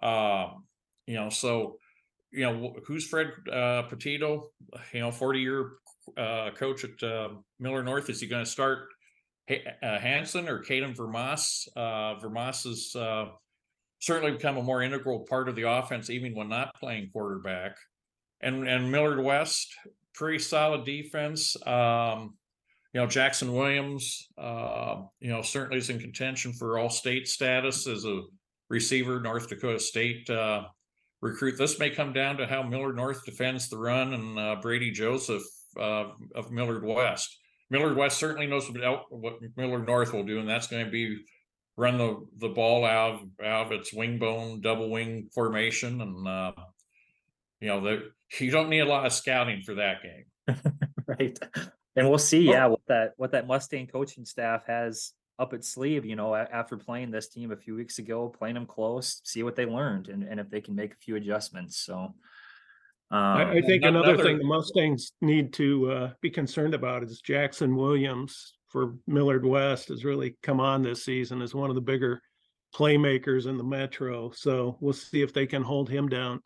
Um, 0.02 0.66
you 1.08 1.16
know, 1.16 1.30
so 1.30 1.78
you 2.34 2.44
know, 2.44 2.76
who's 2.86 3.08
Fred 3.08 3.28
uh, 3.52 3.84
Petito? 3.84 4.50
You 4.92 5.02
know, 5.02 5.12
forty 5.12 5.40
year 5.40 5.74
uh, 6.18 6.50
coach 6.56 6.84
at 6.84 7.02
uh, 7.04 7.30
Millard 7.60 7.86
North. 7.86 8.10
Is 8.10 8.20
he 8.20 8.28
going 8.28 8.44
to 8.44 8.50
start 8.50 8.90
Ha- 9.50 9.64
uh, 9.82 10.00
Hanson 10.00 10.50
or 10.50 10.64
Caden 10.64 10.96
Vermas? 10.96 11.68
Uh, 11.76 12.20
Vermas 12.20 12.64
has 12.66 12.96
uh, 12.96 13.26
certainly 14.00 14.32
become 14.32 14.58
a 14.58 14.64
more 14.64 14.82
integral 14.82 15.26
part 15.30 15.48
of 15.48 15.56
the 15.56 15.70
offense, 15.70 16.10
even 16.10 16.36
when 16.36 16.50
not 16.50 16.76
playing 16.76 17.10
quarterback. 17.12 17.78
And 18.42 18.68
and 18.68 18.92
Millard 18.92 19.24
West, 19.24 19.74
pretty 20.14 20.40
solid 20.40 20.86
defense. 20.86 21.56
Um, 21.66 22.36
you 22.94 23.02
know, 23.02 23.08
Jackson 23.08 23.54
Williams, 23.54 24.28
uh, 24.38 25.02
you 25.20 25.30
know, 25.30 25.42
certainly 25.42 25.78
is 25.78 25.90
in 25.90 26.00
contention 26.00 26.54
for 26.54 26.78
all 26.78 26.90
state 26.90 27.28
status 27.28 27.88
as 27.88 28.06
a 28.06 28.22
receiver, 28.70 29.20
North 29.20 29.50
Dakota 29.50 29.80
State 29.80 30.30
uh, 30.30 30.66
recruit. 31.24 31.58
This 31.58 31.80
may 31.80 31.90
come 31.90 32.14
down 32.14 32.38
to 32.38 32.46
how 32.46 32.62
Millard 32.64 32.96
North 32.96 33.26
defends 33.26 33.70
the 33.70 33.78
run 33.78 34.14
and 34.14 34.38
uh, 34.38 34.58
Brady 34.62 34.92
Joseph 34.92 35.42
uh, 35.80 36.10
of 36.36 36.52
Millard 36.52 36.84
West. 36.84 37.36
Millard 37.70 37.96
West 37.96 38.20
certainly 38.20 38.46
knows 38.46 38.70
what, 38.70 39.06
what 39.10 39.40
Millard 39.58 39.88
North 39.88 40.14
will 40.14 40.26
do, 40.26 40.40
and 40.40 40.48
that's 40.48 40.68
going 40.68 40.86
to 40.86 40.92
be 40.92 41.18
run 41.78 41.98
the, 41.98 42.18
the 42.38 42.50
ball 42.50 42.86
out 42.86 43.16
of, 43.16 43.22
out 43.44 43.68
of 43.68 43.72
its 43.72 43.92
wing 43.92 44.20
bone 44.20 44.62
double 44.62 44.92
wing 44.92 45.30
formation. 45.34 46.02
And, 46.02 46.28
uh, 46.28 46.52
you 47.60 47.70
know, 47.70 47.82
the, 47.82 48.12
you 48.40 48.52
don't 48.52 48.70
need 48.70 48.82
a 48.82 48.86
lot 48.86 49.06
of 49.08 49.14
scouting 49.14 49.62
for 49.66 49.76
that 49.76 49.98
game. 50.04 50.58
Right. 51.06 51.38
And 51.98 52.08
we'll 52.10 52.18
see, 52.18 52.48
Oh. 52.50 52.54
yeah, 52.54 52.66
what 52.68 52.80
that, 52.88 53.12
what 53.18 53.32
that 53.34 53.46
Mustang 53.46 53.88
coaching 53.88 54.24
staff 54.26 54.64
has 54.68 55.12
up 55.44 55.54
its 55.54 55.70
sleeve, 55.70 56.06
you 56.06 56.16
know, 56.16 56.34
after 56.34 56.76
playing 56.78 57.12
this 57.12 57.28
team 57.28 57.52
a 57.52 57.56
few 57.56 57.76
weeks 57.76 58.00
ago, 58.00 58.30
playing 58.30 58.56
them 58.56 58.66
close, 58.66 59.22
see 59.24 59.44
what 59.44 59.56
they 59.56 59.66
learned 59.66 60.08
and, 60.08 60.24
and 60.24 60.40
if 60.40 60.50
they 60.50 60.62
can 60.62 60.74
make 60.74 60.94
a 60.94 60.98
few 60.98 61.16
adjustments, 61.18 61.78
so. 61.78 62.16
I, 63.12 63.44
I 63.44 63.58
Um, 63.60 63.64
think 63.64 63.84
another 63.84 64.14
another- 64.14 64.24
thing 64.24 64.38
the 64.40 64.44
Mustangs 64.46 65.12
need 65.22 65.54
to 65.54 65.92
uh, 65.92 66.14
be 66.22 66.32
concerned 66.32 66.74
about 66.74 67.04
is 67.04 67.22
Jackson 67.22 67.76
Williams 67.76 68.56
for 68.70 68.96
Millard 69.06 69.46
West 69.46 69.90
has 69.90 70.04
really 70.04 70.36
come 70.42 70.60
on 70.60 70.82
this 70.82 71.06
season 71.06 71.40
as 71.44 71.54
one 71.54 71.70
of 71.70 71.76
the 71.76 71.82
bigger 71.82 72.20
playmakers 72.74 73.46
in 73.46 73.56
the 73.58 73.64
Metro. 73.64 74.32
So 74.32 74.78
we'll 74.80 74.94
see 74.94 75.22
if 75.22 75.32
they 75.32 75.46
can 75.46 75.62
hold 75.62 75.90
him 75.90 76.10
down. 76.10 76.40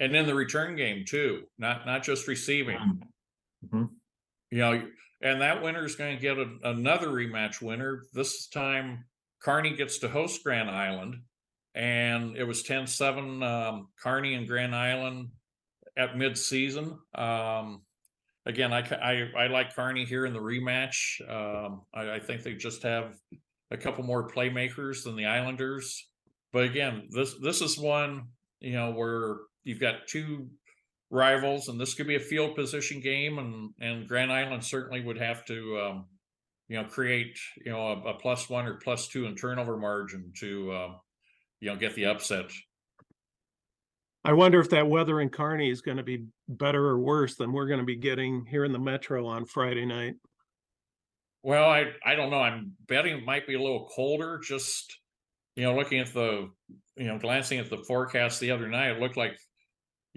And 0.00 0.12
then 0.12 0.26
the 0.26 0.34
return 0.34 0.74
game 0.74 1.04
too, 1.04 1.44
not, 1.56 1.86
not 1.86 2.02
just 2.02 2.26
receiving. 2.26 2.78
mhm. 3.72 3.90
you 4.50 4.58
know, 4.58 4.82
and 5.20 5.40
that 5.40 5.62
winner 5.62 5.84
is 5.84 5.96
going 5.96 6.16
to 6.16 6.22
get 6.22 6.38
a, 6.38 6.46
another 6.64 7.08
rematch 7.08 7.60
winner. 7.60 8.04
This 8.12 8.46
time, 8.48 9.04
Kearney 9.42 9.74
gets 9.74 9.98
to 9.98 10.08
host 10.08 10.42
Grand 10.44 10.70
Island, 10.70 11.16
and 11.74 12.36
it 12.36 12.44
was 12.44 12.62
10 12.62 12.86
7 12.86 13.42
um, 13.42 13.88
Kearney 14.02 14.34
and 14.34 14.46
Grand 14.46 14.74
Island 14.74 15.30
at 15.96 16.16
mid 16.16 16.38
season. 16.38 16.98
Um, 17.14 17.82
again, 18.46 18.72
I, 18.72 18.80
I, 18.80 19.44
I 19.44 19.46
like 19.48 19.74
Kearney 19.74 20.04
here 20.04 20.26
in 20.26 20.32
the 20.32 20.40
rematch. 20.40 21.20
Um, 21.28 21.82
I, 21.92 22.14
I 22.14 22.20
think 22.20 22.42
they 22.42 22.54
just 22.54 22.82
have 22.82 23.14
a 23.70 23.76
couple 23.76 24.04
more 24.04 24.28
playmakers 24.28 25.04
than 25.04 25.16
the 25.16 25.26
Islanders. 25.26 26.08
But 26.52 26.64
again, 26.64 27.08
this 27.10 27.34
this 27.42 27.60
is 27.60 27.78
one 27.78 28.28
you 28.60 28.72
know 28.72 28.92
where 28.92 29.36
you've 29.64 29.80
got 29.80 30.06
two 30.08 30.48
rivals, 31.10 31.68
and 31.68 31.80
this 31.80 31.94
could 31.94 32.06
be 32.06 32.16
a 32.16 32.20
field 32.20 32.54
position 32.54 33.00
game, 33.00 33.38
and 33.38 33.70
and 33.80 34.08
Grand 34.08 34.32
Island 34.32 34.64
certainly 34.64 35.00
would 35.00 35.18
have 35.18 35.44
to, 35.46 35.80
um, 35.80 36.06
you 36.68 36.76
know, 36.76 36.84
create 36.88 37.38
you 37.64 37.72
know 37.72 37.88
a, 37.88 38.10
a 38.10 38.14
plus 38.14 38.48
one 38.48 38.66
or 38.66 38.74
plus 38.74 39.08
two 39.08 39.26
in 39.26 39.34
turnover 39.34 39.76
margin 39.76 40.32
to, 40.40 40.72
um, 40.74 40.96
you 41.60 41.70
know, 41.70 41.76
get 41.76 41.94
the 41.94 42.06
upset. 42.06 42.46
I 44.24 44.32
wonder 44.32 44.60
if 44.60 44.70
that 44.70 44.88
weather 44.88 45.20
in 45.20 45.30
Kearney 45.30 45.70
is 45.70 45.80
going 45.80 45.96
to 45.96 46.02
be 46.02 46.26
better 46.48 46.84
or 46.84 46.98
worse 46.98 47.36
than 47.36 47.52
we're 47.52 47.68
going 47.68 47.80
to 47.80 47.86
be 47.86 47.96
getting 47.96 48.44
here 48.44 48.64
in 48.64 48.72
the 48.72 48.78
Metro 48.78 49.26
on 49.26 49.46
Friday 49.46 49.86
night. 49.86 50.14
Well, 51.42 51.70
I 51.70 51.92
I 52.04 52.14
don't 52.14 52.30
know. 52.30 52.40
I'm 52.40 52.72
betting 52.86 53.18
it 53.18 53.24
might 53.24 53.46
be 53.46 53.54
a 53.54 53.62
little 53.62 53.88
colder. 53.94 54.38
Just 54.38 54.98
you 55.56 55.62
know, 55.64 55.74
looking 55.74 56.00
at 56.00 56.12
the 56.12 56.50
you 56.96 57.06
know, 57.06 57.18
glancing 57.18 57.58
at 57.58 57.70
the 57.70 57.78
forecast 57.78 58.40
the 58.40 58.50
other 58.50 58.68
night, 58.68 58.90
it 58.90 59.00
looked 59.00 59.16
like 59.16 59.38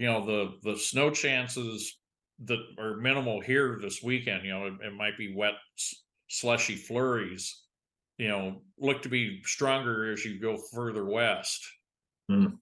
you 0.02 0.08
know 0.08 0.26
the 0.26 0.60
the 0.64 0.78
snow 0.80 1.12
chances 1.12 2.00
that 2.40 2.60
are 2.80 2.98
minimal 2.98 3.42
here 3.42 3.80
this 3.82 4.02
weekend. 4.04 4.46
You 4.46 4.52
know, 4.52 4.68
it, 4.68 4.74
it 4.88 4.94
might 4.96 5.18
be 5.18 5.36
wet, 5.36 5.56
slushy 6.30 6.76
flurries. 6.76 7.66
You 8.18 8.30
know, 8.30 8.64
look 8.80 9.04
to 9.04 9.10
be 9.10 9.42
stronger 9.44 10.12
as 10.12 10.26
you 10.26 10.40
go 10.40 10.58
further 10.74 11.06
west. 11.06 11.62
Hmm. 12.30 12.62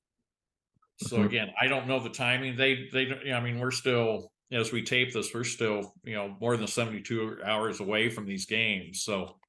So 0.98 1.20
Mhm. 1.20 1.26
again, 1.26 1.54
I 1.60 1.68
don't 1.68 1.88
know 1.88 2.00
the 2.00 2.10
timing. 2.10 2.56
They 2.56 2.88
they 2.92 3.06
don't- 3.06 3.32
I 3.32 3.40
mean, 3.42 3.60
we're 3.60 3.72
still 3.72 4.34
as 4.52 4.72
we 4.72 4.84
tape 4.84 5.14
this, 5.14 5.34
we're 5.34 5.44
still 5.44 5.94
you 6.04 6.16
know 6.16 6.38
more 6.42 6.58
than 6.58 6.68
seventy 6.68 7.02
two 7.02 7.42
hours 7.44 7.80
away 7.80 8.10
from 8.10 8.26
these 8.26 8.46
games. 8.46 9.04
So 9.04 9.40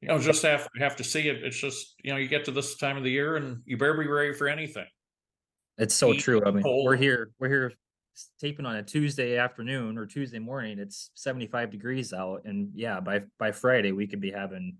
you 0.00 0.08
know, 0.08 0.18
just 0.18 0.42
have 0.42 0.68
have 0.78 0.96
to 0.96 1.04
see 1.04 1.28
it. 1.28 1.42
It's 1.44 1.58
just 1.58 1.94
you 2.02 2.12
know, 2.12 2.18
you 2.18 2.28
get 2.28 2.44
to 2.46 2.50
this 2.52 2.76
time 2.76 2.96
of 2.96 3.04
the 3.04 3.10
year 3.10 3.36
and 3.36 3.62
you 3.64 3.76
better 3.76 3.94
be 3.98 4.06
ready 4.06 4.34
for 4.34 4.48
anything. 4.48 4.86
It's 5.78 5.94
so 5.94 6.12
heat, 6.12 6.20
true. 6.20 6.42
I 6.44 6.50
mean, 6.50 6.62
we're 6.84 6.96
here, 6.96 7.30
we're 7.38 7.48
here 7.48 7.72
taping 8.40 8.64
on 8.66 8.76
a 8.76 8.82
Tuesday 8.82 9.36
afternoon 9.38 9.98
or 9.98 10.06
Tuesday 10.06 10.38
morning. 10.38 10.78
It's 10.78 11.10
seventy-five 11.14 11.70
degrees 11.70 12.12
out 12.12 12.42
and 12.44 12.70
yeah, 12.74 13.00
by, 13.00 13.22
by 13.38 13.50
Friday, 13.52 13.92
we 13.92 14.06
could 14.06 14.20
be 14.20 14.30
having 14.30 14.76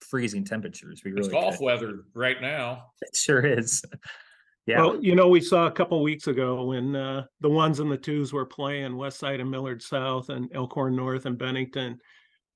freezing 0.00 0.44
temperatures. 0.44 1.02
We 1.04 1.12
It's 1.12 1.28
really 1.28 1.30
golf 1.30 1.58
could. 1.58 1.64
weather 1.64 2.04
right 2.14 2.40
now. 2.40 2.86
It 3.02 3.14
sure 3.16 3.44
is. 3.46 3.82
Yeah, 4.68 4.80
Well, 4.80 5.00
you 5.00 5.14
know, 5.14 5.28
we 5.28 5.40
saw 5.40 5.68
a 5.68 5.70
couple 5.70 6.02
weeks 6.02 6.26
ago 6.26 6.64
when 6.64 6.96
uh, 6.96 7.26
the 7.40 7.48
ones 7.48 7.78
and 7.78 7.88
the 7.88 7.96
twos 7.96 8.32
were 8.32 8.44
playing 8.44 8.96
West 8.96 9.20
Side 9.20 9.38
and 9.38 9.48
Millard 9.48 9.80
South 9.80 10.28
and 10.28 10.50
Elkhorn 10.52 10.96
North 10.96 11.24
and 11.24 11.38
Bennington. 11.38 12.00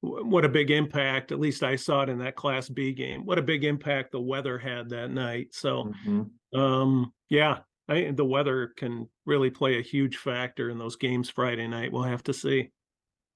What 0.00 0.44
a 0.44 0.48
big 0.48 0.72
impact, 0.72 1.30
at 1.30 1.38
least 1.38 1.62
I 1.62 1.76
saw 1.76 2.02
it 2.02 2.08
in 2.08 2.18
that 2.18 2.34
Class 2.34 2.68
B 2.68 2.92
game. 2.92 3.24
What 3.24 3.38
a 3.38 3.42
big 3.42 3.62
impact 3.62 4.10
the 4.10 4.20
weather 4.20 4.58
had 4.58 4.88
that 4.88 5.12
night. 5.12 5.50
So, 5.52 5.92
Mhm. 6.04 6.30
Um, 6.54 7.12
yeah, 7.28 7.58
I, 7.88 8.12
the 8.12 8.24
weather 8.24 8.72
can 8.76 9.08
really 9.26 9.50
play 9.50 9.78
a 9.78 9.82
huge 9.82 10.16
factor 10.16 10.70
in 10.70 10.78
those 10.78 10.96
games 10.96 11.28
Friday 11.30 11.66
night. 11.66 11.92
We'll 11.92 12.02
have 12.04 12.22
to 12.24 12.32
see. 12.32 12.70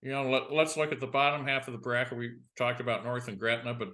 You 0.02 0.12
know, 0.12 0.30
let, 0.30 0.52
let's 0.52 0.76
look 0.76 0.92
at 0.92 1.00
the 1.00 1.06
bottom 1.06 1.46
half 1.46 1.66
of 1.66 1.72
the 1.72 1.78
bracket. 1.78 2.18
We 2.18 2.34
talked 2.56 2.80
about 2.80 3.04
North 3.04 3.28
and 3.28 3.38
Gretna, 3.38 3.74
but 3.74 3.88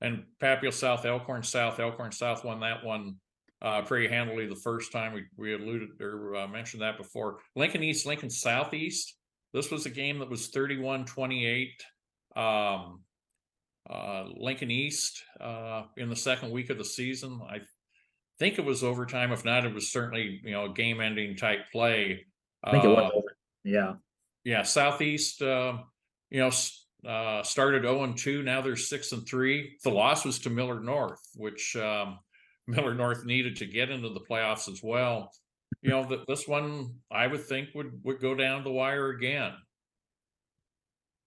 and 0.00 0.24
Papio 0.40 0.72
South, 0.72 1.04
Elkhorn 1.04 1.42
South, 1.42 1.78
Elkhorn 1.78 2.12
South 2.12 2.44
won 2.44 2.60
that 2.60 2.84
one 2.84 3.16
uh, 3.62 3.82
pretty 3.82 4.08
handily 4.08 4.46
the 4.46 4.56
first 4.56 4.92
time. 4.92 5.12
We 5.12 5.24
we 5.36 5.54
alluded 5.54 6.00
or 6.00 6.36
uh, 6.36 6.48
mentioned 6.48 6.82
that 6.82 6.98
before. 6.98 7.38
Lincoln 7.56 7.82
East, 7.82 8.06
Lincoln 8.06 8.30
Southeast. 8.30 9.16
This 9.52 9.70
was 9.70 9.86
a 9.86 9.90
game 9.90 10.18
that 10.18 10.28
was 10.28 10.50
31-28. 10.50 11.68
Um, 12.34 13.02
uh, 13.88 14.24
Lincoln 14.36 14.70
East 14.70 15.22
uh, 15.40 15.84
in 15.96 16.08
the 16.08 16.16
second 16.16 16.50
week 16.50 16.70
of 16.70 16.78
the 16.78 16.84
season. 16.84 17.40
I 17.48 17.60
think 18.38 18.58
it 18.58 18.64
was 18.64 18.82
overtime. 18.84 19.32
If 19.32 19.44
not, 19.44 19.64
it 19.64 19.74
was 19.74 19.90
certainly 19.90 20.40
you 20.44 20.52
know 20.52 20.66
a 20.66 20.72
game-ending 20.72 21.36
type 21.36 21.70
play. 21.72 22.26
I 22.62 22.70
think 22.70 22.84
it 22.84 22.88
was, 22.88 23.10
Uh, 23.12 23.16
over. 23.16 23.36
yeah, 23.64 23.94
yeah, 24.44 24.62
Southeast, 24.62 25.42
uh, 25.42 25.78
you 26.30 26.40
know, 26.40 26.50
uh, 27.08 27.42
started 27.42 27.82
0 27.82 28.04
and 28.04 28.16
2. 28.16 28.42
Now 28.42 28.60
they're 28.62 28.76
6 28.76 29.12
and 29.12 29.26
3. 29.26 29.76
The 29.84 29.90
loss 29.90 30.24
was 30.24 30.38
to 30.40 30.50
Millard 30.50 30.84
North, 30.84 31.20
which 31.36 31.76
um, 31.76 32.18
Millard 32.66 32.96
North 32.96 33.24
needed 33.26 33.56
to 33.56 33.66
get 33.66 33.90
into 33.90 34.08
the 34.08 34.20
playoffs 34.20 34.68
as 34.72 34.80
well. 34.82 35.30
You 35.82 35.90
know, 35.90 36.04
that 36.06 36.26
this 36.26 36.48
one 36.48 36.94
I 37.10 37.26
would 37.26 37.44
think 37.44 37.68
would 37.74 38.00
would 38.04 38.20
go 38.20 38.34
down 38.34 38.64
the 38.64 38.70
wire 38.72 39.10
again. 39.10 39.52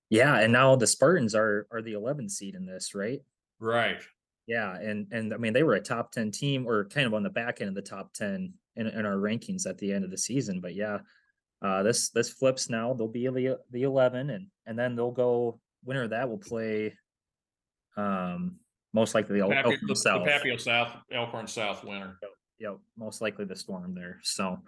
yeah, 0.09 0.39
and 0.39 0.53
now 0.53 0.75
the 0.75 0.87
Spartans 0.87 1.35
are, 1.35 1.67
are 1.71 1.81
the 1.81 1.93
eleven 1.93 2.29
seed 2.29 2.55
in 2.55 2.65
this, 2.65 2.95
right? 2.95 3.21
Right. 3.59 4.01
Yeah, 4.47 4.75
and, 4.75 5.07
and 5.11 5.33
I 5.33 5.37
mean, 5.37 5.53
they 5.53 5.63
were 5.63 5.75
a 5.75 5.81
top 5.81 6.11
ten 6.11 6.31
team 6.31 6.65
or 6.65 6.85
kind 6.85 7.05
of 7.05 7.13
on 7.13 7.21
the 7.21 7.29
back 7.29 7.61
end 7.61 7.69
of 7.69 7.75
the 7.75 7.81
top 7.81 8.13
ten 8.13 8.53
in, 8.75 8.87
in 8.87 9.05
our 9.05 9.17
rankings 9.17 9.67
at 9.67 9.77
the 9.77 9.93
end 9.93 10.03
of 10.03 10.11
the 10.11 10.17
season, 10.17 10.61
but 10.61 10.73
yeah. 10.73 10.99
Uh, 11.59 11.81
this, 11.81 12.09
this 12.09 12.29
flips 12.29 12.69
now, 12.69 12.93
they'll 12.93 13.07
be 13.07 13.25
the, 13.25 13.57
the 13.71 13.81
eleven 13.81 14.29
and, 14.29 14.45
and 14.67 14.77
then 14.77 14.95
they'll 14.95 15.09
go, 15.09 15.59
winner 15.83 16.03
of 16.03 16.11
that 16.11 16.29
will 16.29 16.37
play. 16.37 16.93
Um, 17.95 18.57
most 18.93 19.15
likely 19.15 19.39
the 19.39 19.41
El- 19.43 19.49
Papi- 19.49 19.63
Elkhorn 19.63 19.79
the, 19.81 19.87
the 19.87 19.95
South. 19.95 20.27
Papio 20.27 20.61
South, 20.61 20.95
Elkhorn 21.11 21.47
South 21.47 21.83
winner. 21.83 22.19
Yep, 22.59 22.77
most 22.95 23.21
likely 23.21 23.45
the 23.45 23.55
storm 23.55 23.95
there. 23.95 24.19
So, 24.21 24.59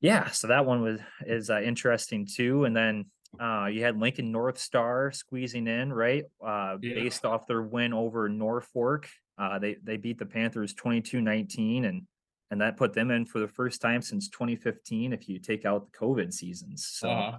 yeah, 0.00 0.30
so 0.30 0.46
that 0.48 0.64
one 0.64 0.80
was 0.80 1.00
is 1.26 1.50
uh, 1.50 1.60
interesting 1.60 2.26
too. 2.26 2.64
And 2.64 2.74
then 2.74 3.04
uh, 3.38 3.66
you 3.66 3.82
had 3.82 3.98
Lincoln 3.98 4.32
North 4.32 4.58
Star 4.58 5.12
squeezing 5.12 5.66
in, 5.68 5.92
right? 5.92 6.24
Uh, 6.44 6.78
Yeah. 6.80 6.94
Based 6.94 7.24
off 7.24 7.46
their 7.46 7.62
win 7.62 7.92
over 7.92 8.28
Norfolk, 8.28 9.08
uh, 9.38 9.58
they 9.58 9.74
they 9.82 9.96
beat 9.96 10.18
the 10.18 10.26
Panthers 10.26 10.74
22-19 10.74 11.84
and 11.86 12.06
and 12.50 12.60
that 12.60 12.76
put 12.76 12.92
them 12.92 13.12
in 13.12 13.24
for 13.26 13.38
the 13.38 13.46
first 13.46 13.80
time 13.80 14.02
since 14.02 14.28
2015 14.28 15.12
if 15.12 15.28
you 15.28 15.38
take 15.38 15.64
out 15.64 15.92
the 15.92 15.96
COVID 15.98 16.32
seasons. 16.32 16.84
So, 16.86 17.08
Uh-huh. 17.08 17.38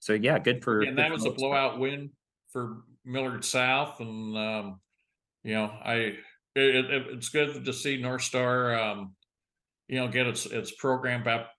so 0.00 0.12
yeah, 0.12 0.38
good 0.38 0.62
for. 0.62 0.80
and 0.82 0.90
good 0.90 0.98
that 0.98 1.06
for 1.08 1.12
was 1.14 1.22
a 1.24 1.28
North 1.28 1.38
Star. 1.38 1.48
blowout 1.50 1.78
win 1.78 2.10
for 2.52 2.82
Millard 3.06 3.44
South, 3.44 4.00
and 4.00 4.36
um, 4.36 4.80
you 5.44 5.54
know, 5.54 5.64
I 5.82 5.94
it, 6.54 6.84
it, 6.84 7.06
it's 7.12 7.30
good 7.30 7.64
to 7.64 7.72
see 7.72 7.96
North 7.96 8.22
Star, 8.22 8.74
um, 8.78 9.14
you 9.86 9.96
know, 9.98 10.08
get 10.08 10.26
its, 10.26 10.44
its 10.44 10.72
program 10.72 11.26
up, 11.26 11.52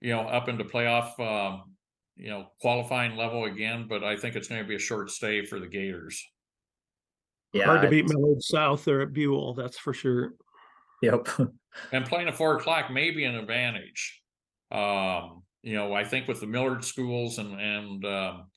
you 0.00 0.10
know, 0.12 0.20
up 0.20 0.48
into 0.48 0.64
playoff, 0.64 1.18
um, 1.18 1.72
you 2.18 2.30
know, 2.30 2.46
qualifying 2.60 3.16
level 3.16 3.44
again, 3.44 3.86
but 3.88 4.02
I 4.02 4.16
think 4.16 4.34
it's 4.36 4.48
gonna 4.48 4.64
be 4.64 4.74
a 4.74 4.78
short 4.80 5.10
stay 5.10 5.44
for 5.44 5.60
the 5.60 5.68
Gators. 5.68 6.24
Yeah. 7.52 7.64
Hard 7.64 7.82
to 7.82 7.88
beat 7.88 8.04
it's- 8.04 8.12
Millard 8.14 8.42
South 8.42 8.84
there 8.84 9.00
at 9.00 9.12
Buell, 9.12 9.54
that's 9.54 9.78
for 9.78 9.94
sure. 9.94 10.34
Yep. 11.02 11.28
And 11.92 12.04
playing 12.04 12.28
at 12.28 12.34
four 12.34 12.56
o'clock 12.56 12.90
may 12.90 13.12
be 13.12 13.24
an 13.24 13.36
advantage. 13.36 14.20
Um, 14.72 15.44
you 15.62 15.74
know, 15.74 15.94
I 15.94 16.04
think 16.04 16.26
with 16.26 16.40
the 16.40 16.46
Millard 16.46 16.84
schools 16.84 17.38
and, 17.38 17.58
and, 17.60 18.04
um, 18.04 18.50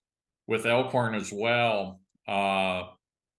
with 0.47 0.65
Elkhorn 0.65 1.13
as 1.13 1.31
well, 1.31 2.01
uh, 2.27 2.83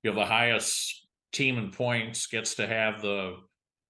you 0.03 0.11
know, 0.11 0.17
the 0.17 0.25
highest 0.25 1.07
team 1.33 1.59
in 1.59 1.71
points 1.71 2.27
gets 2.29 2.55
to 2.55 2.67
have 2.67 3.03
the, 3.03 3.37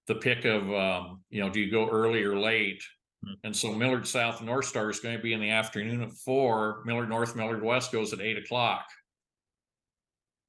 the 0.07 0.15
pick 0.15 0.45
of, 0.45 0.63
um, 0.73 1.21
you 1.29 1.41
know, 1.41 1.49
do 1.49 1.59
you 1.59 1.71
go 1.71 1.87
early 1.87 2.23
or 2.23 2.37
late? 2.39 2.81
Hmm. 3.25 3.33
And 3.43 3.55
so 3.55 3.73
Millard 3.73 4.07
South 4.07 4.39
and 4.39 4.47
North 4.47 4.65
Star 4.65 4.89
is 4.89 4.99
going 4.99 5.15
to 5.15 5.21
be 5.21 5.33
in 5.33 5.39
the 5.39 5.49
afternoon 5.49 6.01
at 6.01 6.11
four, 6.11 6.81
Millard 6.85 7.09
North, 7.09 7.35
Millard 7.35 7.63
West 7.63 7.91
goes 7.91 8.13
at 8.13 8.21
eight 8.21 8.37
o'clock. 8.37 8.85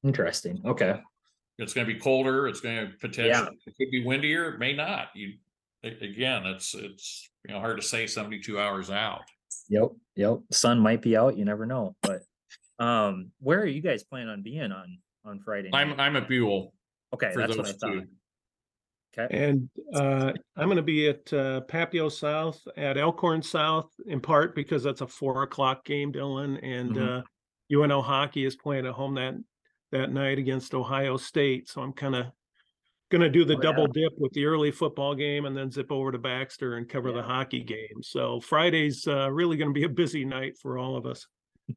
Interesting. 0.03 0.61
Okay. 0.65 1.01
It's 1.59 1.73
gonna 1.73 1.87
be 1.87 1.95
colder, 2.01 2.49
it's 2.49 2.61
gonna 2.61 2.91
potentially, 3.01 3.57
it 3.67 3.75
could 3.79 3.91
be 3.91 4.05
windier, 4.05 4.55
it 4.55 4.59
may 4.59 4.73
not, 4.73 5.11
you, 5.15 5.35
again, 5.85 6.47
it's, 6.47 6.75
it's, 6.75 7.31
you 7.47 7.55
know, 7.55 7.61
hard 7.61 7.77
to 7.81 7.87
say 7.87 8.07
seventy-two 8.07 8.59
hours 8.59 8.91
out. 8.91 9.23
Yep. 9.69 9.91
Yep. 10.17 10.39
Sun 10.51 10.81
might 10.81 11.03
be 11.03 11.17
out. 11.17 11.37
You 11.37 11.45
never 11.45 11.67
know. 11.67 11.95
But 12.03 12.23
um, 12.79 13.31
where 13.39 13.61
are 13.61 13.67
you 13.67 13.81
guys 13.81 14.03
planning 14.03 14.29
on 14.29 14.43
being 14.43 14.73
on 14.73 14.99
on 15.25 15.41
Friday? 15.41 15.71
I'm. 15.73 15.99
I'm 16.01 16.17
at 16.17 16.29
Buell 16.29 16.73
okay. 17.13 17.33
That's 17.35 17.57
what 17.57 17.67
I 17.67 17.73
thought. 17.73 17.93
two. 17.93 18.07
Okay. 19.17 19.29
And 19.37 19.69
uh, 19.95 20.33
I'm 20.57 20.69
gonna 20.69 20.83
be 20.83 21.09
at 21.09 21.33
uh, 21.33 21.61
Papio 21.69 22.11
South 22.11 22.61
at 22.77 22.97
Elkhorn 22.99 23.43
South 23.43 23.91
in 24.07 24.21
part 24.21 24.55
because 24.55 24.83
that's 24.83 25.01
a 25.03 25.07
four 25.07 25.43
o'clock 25.43 25.85
game, 25.85 26.11
Dillon. 26.13 26.57
And 26.59 26.91
Mhm. 26.97 27.19
uh, 27.21 27.23
UNO 27.73 28.03
hockey 28.03 28.45
is 28.45 28.57
playing 28.57 28.87
at 28.87 28.93
home 28.95 29.15
that 29.15 29.35
that 29.93 30.13
night 30.13 30.39
against 30.39 30.75
Ohio 30.75 31.17
State. 31.17 31.69
So 31.69 31.81
I'm 31.81 31.93
kind 31.93 32.17
of 32.17 32.27
gonna 33.11 33.29
do 33.29 33.45
the 33.45 33.55
Oh, 33.55 33.59
yeah. 33.59 33.63
double 33.63 33.87
dip 33.87 34.13
with 34.19 34.33
the 34.33 34.47
early 34.47 34.73
football 34.73 35.15
game 35.15 35.45
and 35.45 35.57
then 35.57 35.71
zip 35.71 35.93
over 35.93 36.11
to 36.11 36.19
Baxter 36.19 36.77
and 36.77 36.89
cover 36.89 37.13
the 37.13 37.23
hockey 37.23 37.63
game. 37.63 38.03
So 38.03 38.41
Friday's 38.41 39.07
uh, 39.07 39.31
really 39.31 39.57
gonna 39.57 39.73
be 39.73 39.85
a 39.85 39.89
busy 39.89 40.25
night 40.25 40.59
for 40.59 40.79
all 40.79 40.97
of 40.97 41.07
us. 41.07 41.27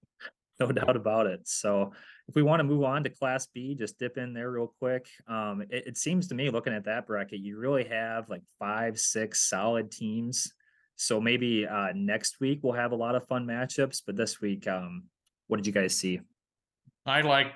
No 0.60 0.72
doubt 0.72 0.96
about 0.96 1.28
it. 1.28 1.48
So 1.48 1.92
if 2.28 2.36
we 2.36 2.44
want 2.44 2.60
to 2.60 2.66
move 2.66 2.84
on 2.84 3.04
to 3.04 3.10
class 3.10 3.48
B, 3.48 3.74
just 3.74 3.98
dip 3.98 4.18
in 4.18 4.34
there 4.34 4.52
real 4.52 4.74
quick. 4.80 5.08
Um, 5.28 5.62
it, 5.70 5.88
it 5.88 5.98
seems 5.98 6.28
to 6.28 6.36
me 6.36 6.50
looking 6.50 6.74
at 6.74 6.86
that 6.86 7.08
bracket, 7.08 7.40
you 7.40 7.58
really 7.58 7.86
have 7.86 8.30
like 8.30 8.42
five, 8.60 9.00
six 9.00 9.50
solid 9.50 9.92
teams. 9.92 10.52
So 10.96 11.22
maybe 11.22 11.66
uh 11.68 11.90
next 11.94 12.40
week 12.40 12.60
we'll 12.64 12.74
have 12.74 12.92
a 12.92 12.96
lot 12.96 13.16
of 13.16 13.28
fun 13.28 13.46
matchups, 13.46 14.02
but 14.06 14.16
this 14.16 14.42
week, 14.42 14.68
um, 14.68 15.04
what 15.48 15.58
did 15.58 15.68
you 15.68 15.74
guys 15.74 15.96
see? 15.96 16.20
I 17.06 17.22
like 17.22 17.54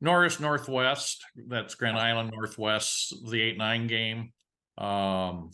Norris 0.00 0.40
Northwest, 0.40 1.24
that's 1.48 1.74
Grand 1.74 1.98
Island 1.98 2.30
Northwest, 2.32 3.14
the 3.28 3.42
eight, 3.42 3.58
nine 3.58 3.86
game. 3.86 4.32
Um, 4.78 5.50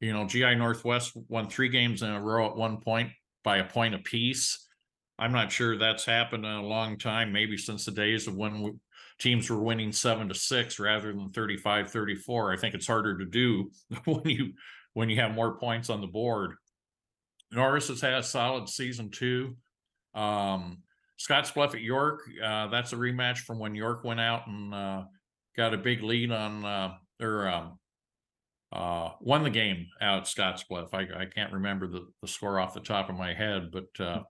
you 0.00 0.12
know, 0.12 0.26
GI 0.26 0.54
Northwest 0.54 1.16
won 1.28 1.48
three 1.48 1.68
games 1.68 2.02
in 2.02 2.10
a 2.10 2.20
row 2.20 2.46
at 2.46 2.56
one 2.56 2.78
point 2.78 3.10
by 3.42 3.58
a 3.58 3.64
point 3.64 3.94
apiece. 3.94 4.65
I'm 5.18 5.32
not 5.32 5.50
sure 5.50 5.78
that's 5.78 6.04
happened 6.04 6.44
in 6.44 6.52
a 6.52 6.66
long 6.66 6.98
time, 6.98 7.32
maybe 7.32 7.56
since 7.56 7.84
the 7.84 7.92
days 7.92 8.26
of 8.26 8.36
when 8.36 8.52
w- 8.52 8.78
teams 9.18 9.48
were 9.48 9.62
winning 9.62 9.92
seven 9.92 10.28
to 10.28 10.34
six 10.34 10.78
rather 10.78 11.12
than 11.12 11.30
35, 11.30 11.90
34. 11.90 12.52
I 12.52 12.56
think 12.56 12.74
it's 12.74 12.86
harder 12.86 13.16
to 13.18 13.24
do 13.24 13.70
when 14.04 14.28
you, 14.28 14.52
when 14.92 15.08
you 15.08 15.20
have 15.20 15.34
more 15.34 15.58
points 15.58 15.88
on 15.88 16.00
the 16.00 16.06
board. 16.06 16.52
Norris 17.50 17.88
has 17.88 18.00
had 18.00 18.14
a 18.14 18.22
solid 18.22 18.68
season 18.68 19.10
two. 19.10 19.56
Um, 20.14 20.82
Scottsbluff 21.18 21.74
at 21.74 21.80
York, 21.80 22.20
uh, 22.44 22.66
that's 22.66 22.92
a 22.92 22.96
rematch 22.96 23.38
from 23.38 23.58
when 23.58 23.74
York 23.74 24.04
went 24.04 24.20
out 24.20 24.46
and, 24.46 24.74
uh, 24.74 25.04
got 25.56 25.72
a 25.72 25.78
big 25.78 26.02
lead 26.02 26.30
on, 26.30 26.64
uh, 26.64 26.94
or, 27.22 27.48
um, 27.48 27.78
uh, 28.72 29.10
won 29.20 29.42
the 29.42 29.50
game 29.50 29.86
out 30.02 30.18
at 30.18 30.24
Scottsbluff. 30.24 30.92
I, 30.92 31.22
I 31.22 31.24
can't 31.24 31.54
remember 31.54 31.86
the, 31.86 32.06
the 32.20 32.28
score 32.28 32.60
off 32.60 32.74
the 32.74 32.80
top 32.80 33.08
of 33.08 33.16
my 33.16 33.32
head, 33.32 33.70
but, 33.70 34.04
uh, 34.04 34.22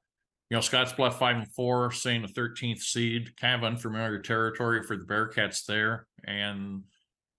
you 0.49 0.57
know, 0.57 0.61
Scottsbluff 0.61 1.15
five 1.15 1.37
and 1.37 1.53
four, 1.53 1.91
saying 1.91 2.23
the 2.23 2.29
thirteenth 2.29 2.81
seed, 2.81 3.37
kind 3.41 3.55
of 3.57 3.65
unfamiliar 3.65 4.21
territory 4.21 4.83
for 4.83 4.97
the 4.97 5.05
Bearcats 5.05 5.65
there. 5.67 6.07
And, 6.25 6.85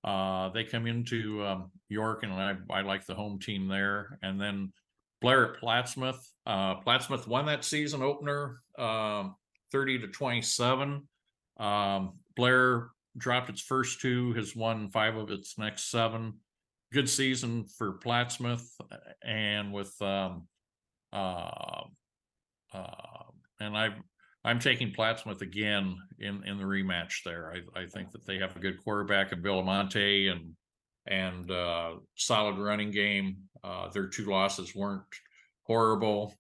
uh, 0.04 0.50
they 0.50 0.64
come 0.64 0.88
into, 0.88 1.46
um, 1.46 1.72
York 1.90 2.24
and 2.24 2.34
I, 2.34 2.56
I 2.70 2.82
like 2.82 3.06
the 3.06 3.16
home 3.16 3.40
team 3.40 3.68
there. 3.68 4.20
And 4.22 4.40
then 4.40 4.74
Blair 5.22 5.54
at 5.54 5.62
Plattsmouth, 5.62 6.20
uh, 6.46 6.82
Plattsmouth 6.82 7.28
won 7.28 7.46
that 7.46 7.64
season 7.64 8.02
opener, 8.02 8.62
um, 8.78 9.36
thirty 9.72 9.98
to 10.00 10.08
twenty-seven. 10.08 11.08
Um, 11.58 12.20
Blair 12.36 12.90
dropped 13.18 13.50
its 13.50 13.62
first 13.62 14.00
two, 14.00 14.34
has 14.34 14.56
won 14.56 14.90
five 14.90 15.16
of 15.16 15.32
its 15.32 15.58
next 15.58 15.90
seven. 15.90 16.34
Good 16.94 17.10
season 17.10 17.66
for 17.78 17.98
Plattsmouth 17.98 18.70
uh, 18.92 18.98
and 19.26 19.74
with, 19.74 19.94
um, 20.02 20.48
uh, 22.74 23.24
and 23.60 23.78
I, 23.78 23.90
I'm 24.44 24.60
taking 24.60 24.94
Plattsmouth 24.94 25.42
again 25.42 25.98
in, 26.20 26.44
in 26.46 26.58
the 26.58 26.64
rematch 26.64 27.24
there. 27.26 27.54
I, 27.54 27.82
I 27.82 27.86
think 27.86 28.12
that 28.12 28.26
they 28.26 28.38
have 28.38 28.56
a 28.56 28.60
good 28.60 28.82
quarterback 28.84 29.32
in 29.32 29.42
Bill 29.42 29.60
Amante 29.60 30.30
and, 30.30 30.54
and, 31.06 31.52
uh, 31.52 31.96
solid 32.16 32.58
running 32.58 32.92
game. 32.92 33.38
Uh, 33.64 33.90
their 33.90 34.08
two 34.08 34.26
losses 34.26 34.76
weren't 34.76 35.04
horrible. 35.64 36.34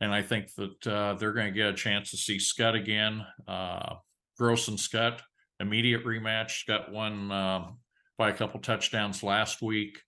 And 0.00 0.14
I 0.14 0.22
think 0.22 0.54
that, 0.54 0.86
uh, 0.86 1.14
they're 1.14 1.32
gonna 1.32 1.50
get 1.50 1.68
a 1.68 1.74
chance 1.74 2.10
to 2.10 2.16
see 2.16 2.38
Skutt 2.38 2.74
again, 2.74 3.24
uh, 3.48 3.96
Gross 4.38 4.68
and 4.68 4.78
Skutt, 4.78 5.20
immediate 5.60 6.04
rematch. 6.04 6.64
Skutt 6.64 6.90
won, 6.92 7.30
um, 7.32 7.78
by 8.18 8.30
a 8.30 8.34
couple 8.34 8.60
touchdowns 8.60 9.22
last 9.22 9.60
week. 9.60 10.00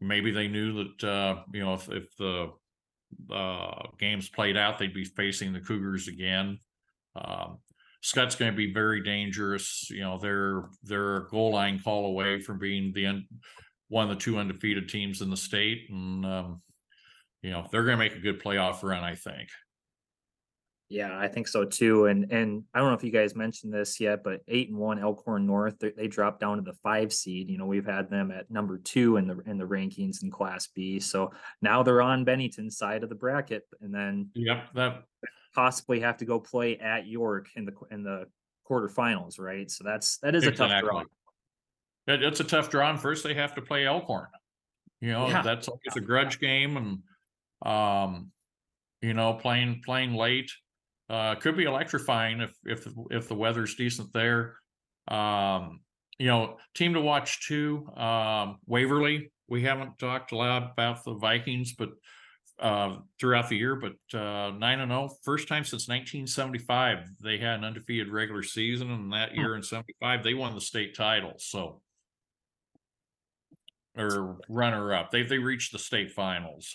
Maybe 0.00 0.30
they 0.30 0.48
knew 0.48 0.84
that, 0.84 1.08
uh, 1.08 1.42
you 1.52 1.60
know, 1.60 1.74
if, 1.74 1.90
if 1.90 2.16
the, 2.16 2.52
uh, 3.32 3.82
games 3.98 4.28
played 4.28 4.56
out, 4.56 4.78
they'd 4.78 4.94
be 4.94 5.04
facing 5.04 5.52
the 5.52 5.60
Cougars 5.60 6.08
again. 6.08 6.58
Um, 7.16 7.58
Skutt's 8.02 8.34
going 8.34 8.50
to 8.50 8.56
be 8.56 8.72
very 8.72 9.02
dangerous. 9.02 9.88
You 9.90 10.00
know, 10.00 10.18
they're 10.18 10.64
they're 10.82 11.16
a 11.16 11.28
goal 11.28 11.52
line 11.52 11.78
call 11.78 12.06
away 12.06 12.40
from 12.40 12.58
being 12.58 12.92
the 12.94 13.06
un, 13.06 13.26
one 13.88 14.10
of 14.10 14.16
the 14.16 14.22
two 14.22 14.38
undefeated 14.38 14.88
teams 14.88 15.20
in 15.20 15.30
the 15.30 15.36
state, 15.36 15.86
and 15.90 16.24
um, 16.24 16.62
you 17.42 17.50
know 17.50 17.66
they're 17.70 17.84
going 17.84 17.98
to 17.98 18.04
make 18.04 18.16
a 18.16 18.20
good 18.20 18.42
playoff 18.42 18.82
run. 18.82 19.04
I 19.04 19.14
think. 19.14 19.48
Yeah, 20.90 21.16
I 21.16 21.28
think 21.28 21.46
so 21.46 21.64
too. 21.64 22.06
And 22.06 22.30
and 22.32 22.64
I 22.74 22.80
don't 22.80 22.88
know 22.88 22.94
if 22.94 23.04
you 23.04 23.12
guys 23.12 23.36
mentioned 23.36 23.72
this 23.72 24.00
yet, 24.00 24.24
but 24.24 24.40
eight 24.48 24.70
and 24.70 24.76
one 24.76 24.98
Elkhorn 24.98 25.46
North, 25.46 25.78
they, 25.78 25.92
they 25.92 26.08
dropped 26.08 26.40
down 26.40 26.56
to 26.56 26.64
the 26.64 26.76
five 26.82 27.12
seed. 27.12 27.48
You 27.48 27.58
know, 27.58 27.66
we've 27.66 27.86
had 27.86 28.10
them 28.10 28.32
at 28.32 28.50
number 28.50 28.76
two 28.76 29.16
in 29.16 29.28
the 29.28 29.38
in 29.46 29.56
the 29.56 29.64
rankings 29.64 30.24
in 30.24 30.32
Class 30.32 30.66
B. 30.74 30.98
So 30.98 31.30
now 31.62 31.84
they're 31.84 32.02
on 32.02 32.24
Bennington's 32.24 32.76
side 32.76 33.04
of 33.04 33.08
the 33.08 33.14
bracket, 33.14 33.62
and 33.80 33.94
then 33.94 34.30
Yep, 34.34 34.74
that 34.74 35.04
possibly 35.54 36.00
have 36.00 36.16
to 36.18 36.24
go 36.24 36.40
play 36.40 36.76
at 36.78 37.06
York 37.06 37.48
in 37.54 37.64
the 37.64 37.72
in 37.92 38.02
the 38.02 38.26
quarterfinals, 38.68 39.38
right? 39.38 39.70
So 39.70 39.84
that's 39.84 40.18
that 40.18 40.34
is 40.34 40.44
a 40.44 40.50
tough 40.50 40.82
draw. 40.82 41.04
It's 42.08 42.40
a 42.40 42.44
tough 42.44 42.68
draw. 42.68 42.90
And 42.90 43.00
first, 43.00 43.22
they 43.22 43.34
have 43.34 43.54
to 43.54 43.62
play 43.62 43.86
Elkhorn. 43.86 44.26
You 45.00 45.12
know, 45.12 45.28
Yeah. 45.28 45.42
that's 45.42 45.68
always 45.68 45.94
a 45.96 46.00
grudge 46.00 46.40
game, 46.40 46.76
and 46.76 46.98
um, 47.64 48.32
you 49.02 49.14
know, 49.14 49.34
playing 49.34 49.82
playing 49.84 50.14
late 50.14 50.50
uh 51.10 51.34
could 51.34 51.56
be 51.56 51.64
electrifying 51.64 52.40
if 52.40 52.52
if 52.64 52.86
if 53.10 53.28
the 53.28 53.34
weather's 53.34 53.74
decent 53.74 54.12
there. 54.12 54.56
Um, 55.08 55.80
you 56.18 56.28
know, 56.28 56.56
team 56.74 56.94
to 56.94 57.00
watch 57.00 57.46
too. 57.46 57.86
Um, 57.96 58.58
Waverly. 58.66 59.32
We 59.48 59.62
haven't 59.62 59.98
talked 59.98 60.32
a 60.32 60.36
lot 60.36 60.70
about 60.72 61.04
the 61.04 61.14
Vikings, 61.14 61.74
but 61.74 61.90
uh 62.58 62.96
throughout 63.18 63.48
the 63.48 63.56
year, 63.56 63.74
but 63.74 64.18
uh 64.18 64.52
nine 64.52 64.80
and 64.80 64.92
oh, 64.92 65.10
first 65.24 65.48
time 65.48 65.64
since 65.64 65.88
nineteen 65.88 66.26
seventy-five, 66.26 66.98
they 67.22 67.38
had 67.38 67.58
an 67.58 67.64
undefeated 67.64 68.08
regular 68.08 68.42
season, 68.42 68.90
and 68.90 69.12
that 69.12 69.34
year 69.34 69.56
in 69.56 69.62
seventy-five, 69.62 70.22
they 70.22 70.34
won 70.34 70.54
the 70.54 70.60
state 70.60 70.94
title, 70.94 71.34
so. 71.38 71.82
Or 73.98 74.38
runner 74.48 74.94
up, 74.94 75.10
they 75.10 75.24
they 75.24 75.38
reached 75.38 75.72
the 75.72 75.78
state 75.78 76.12
finals. 76.12 76.72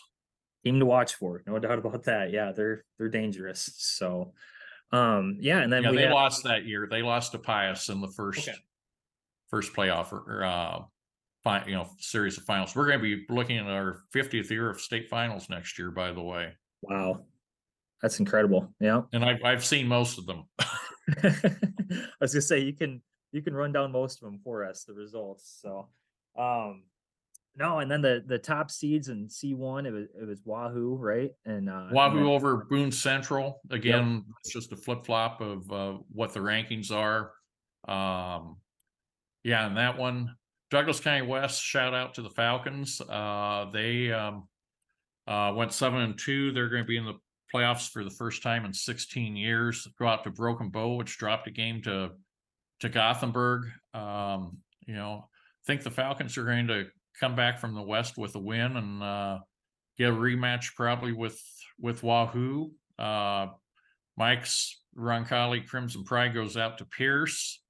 Team 0.65 0.79
to 0.79 0.85
watch 0.85 1.13
for, 1.13 1.43
no 1.45 1.59
doubt 1.59 1.77
about 1.77 2.03
that. 2.05 2.31
Yeah, 2.31 2.51
they're 2.51 2.83
they're 2.97 3.07
dangerous. 3.09 3.69
So 3.77 4.33
um 4.91 5.37
yeah, 5.39 5.59
and 5.59 5.71
then 5.71 5.83
Yeah, 5.83 5.91
we 5.91 5.97
they 5.97 6.03
have, 6.03 6.11
lost 6.13 6.43
that 6.45 6.65
year, 6.65 6.87
they 6.89 7.03
lost 7.03 7.33
to 7.33 7.37
Pius 7.39 7.89
in 7.89 8.01
the 8.01 8.07
first. 8.07 8.47
Okay. 8.49 8.57
First 9.51 9.73
playoff 9.73 10.11
or 10.11 10.43
uh, 10.43 10.79
fi- 11.43 11.65
you 11.67 11.75
know, 11.75 11.87
series 11.99 12.37
of 12.39 12.45
finals, 12.45 12.75
we're 12.75 12.87
gonna 12.87 12.97
be 12.97 13.25
looking 13.29 13.59
at 13.59 13.67
our 13.67 13.99
fiftieth 14.11 14.49
year 14.49 14.69
of 14.69 14.81
state 14.81 15.07
finals 15.07 15.49
next 15.51 15.77
year, 15.77 15.91
by 15.91 16.11
the 16.11 16.21
way, 16.21 16.51
wow. 16.81 17.21
That's 18.01 18.19
incredible. 18.19 18.73
Yeah. 18.79 19.03
and 19.13 19.23
I've 19.23 19.43
I've 19.43 19.63
seen 19.63 19.87
most 19.87 20.17
of 20.17 20.25
them. 20.25 20.45
I 21.23 21.45
was 22.19 22.33
gonna 22.33 22.41
say 22.41 22.59
you 22.59 22.73
can 22.73 23.01
you 23.31 23.43
can 23.43 23.53
run 23.53 23.71
down 23.71 23.91
most 23.91 24.21
of 24.23 24.25
them 24.25 24.39
for 24.43 24.65
us, 24.65 24.83
the 24.83 24.93
results. 24.93 25.59
So 25.61 25.89
um 26.37 26.83
no, 27.57 27.79
and 27.79 27.89
then 27.89 28.01
the 28.01 28.23
the 28.25 28.37
top 28.37 28.69
seeds 28.69 29.09
in 29.09 29.29
C 29.29 29.53
one, 29.53 29.85
it 29.85 29.91
was 29.91 30.07
it 30.19 30.27
was 30.27 30.41
Wahoo, 30.45 30.95
right? 30.95 31.31
And 31.45 31.69
uh 31.69 31.85
and 31.87 31.91
Wahoo 31.91 32.17
then- 32.17 32.25
over 32.25 32.65
Boone 32.69 32.91
Central, 32.91 33.61
again, 33.69 34.23
it's 34.39 34.53
just 34.53 34.71
a 34.71 34.75
flip 34.75 35.05
flop 35.05 35.41
of 35.41 35.71
uh 35.71 35.97
what 36.11 36.33
the 36.33 36.39
rankings 36.39 36.91
are. 36.91 37.31
Um. 37.87 38.57
Yeah, 39.43 39.67
and 39.67 39.77
that 39.77 39.97
one, 39.97 40.35
Douglas 40.71 40.99
County 40.99 41.25
West, 41.25 41.61
shout 41.61 41.93
out 41.93 42.15
to 42.15 42.21
the 42.23 42.31
Falcons. 42.31 42.99
Uh, 43.01 43.67
they 43.71 44.11
um. 44.11 44.47
Uh, 45.27 45.53
went 45.55 45.73
seven 45.73 46.01
and 46.01 46.19
two. 46.19 46.51
They're 46.51 46.69
gonna 46.69 46.83
be 46.83 46.97
in 46.97 47.05
the 47.05 47.19
playoffs 47.53 47.89
for 47.89 48.03
the 48.03 48.11
first 48.11 48.43
time 48.43 48.65
in 48.65 48.73
sixteen 48.73 49.35
years. 49.35 49.87
Go 49.97 50.07
out 50.07 50.23
to 50.23 50.29
Broken 50.29 50.69
Bow, 50.69 50.95
which 50.95 51.17
dropped 51.17 51.47
a 51.47 51.51
game 51.51 51.81
to. 51.83 52.11
To 52.81 52.89
Gothenburg. 52.89 53.67
Um, 53.93 54.57
you 54.85 54.95
know, 54.95 55.29
think 55.65 55.83
the 55.83 55.89
Falcons 55.89 56.37
are 56.37 56.43
going 56.43 56.67
to 56.67 56.87
come 57.19 57.35
back 57.35 57.59
from 57.59 57.75
the 57.75 57.81
West 57.81 58.17
with 58.17 58.35
a 58.35 58.39
win 58.39 58.77
and 58.77 59.03
uh 59.03 59.39
get 59.97 60.09
a 60.09 60.13
rematch 60.13 60.75
probably 60.75 61.13
with 61.13 61.41
with 61.79 62.03
Wahoo. 62.03 62.71
Uh, 62.97 63.47
Mike's 64.17 64.81
Roncalli 64.97 65.67
Crimson 65.67 66.03
Pride 66.03 66.33
goes 66.33 66.57
out 66.57 66.77
to 66.77 66.85
Pierce. 66.85 67.61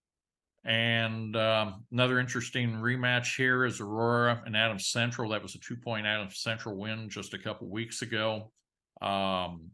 And 0.63 1.35
um, 1.35 1.85
another 1.91 2.19
interesting 2.19 2.73
rematch 2.73 3.35
here 3.35 3.65
is 3.65 3.79
Aurora 3.79 4.41
and 4.45 4.57
Adams 4.57 4.87
Central. 4.87 5.29
That 5.29 5.43
was 5.43 5.53
a 5.53 5.59
two 5.59 5.75
point 5.75 6.07
Adams 6.07 6.39
Central 6.39 6.75
win 6.75 7.07
just 7.09 7.35
a 7.35 7.39
couple 7.39 7.69
weeks 7.69 8.01
ago. 8.01 8.51
Um, 9.01 9.69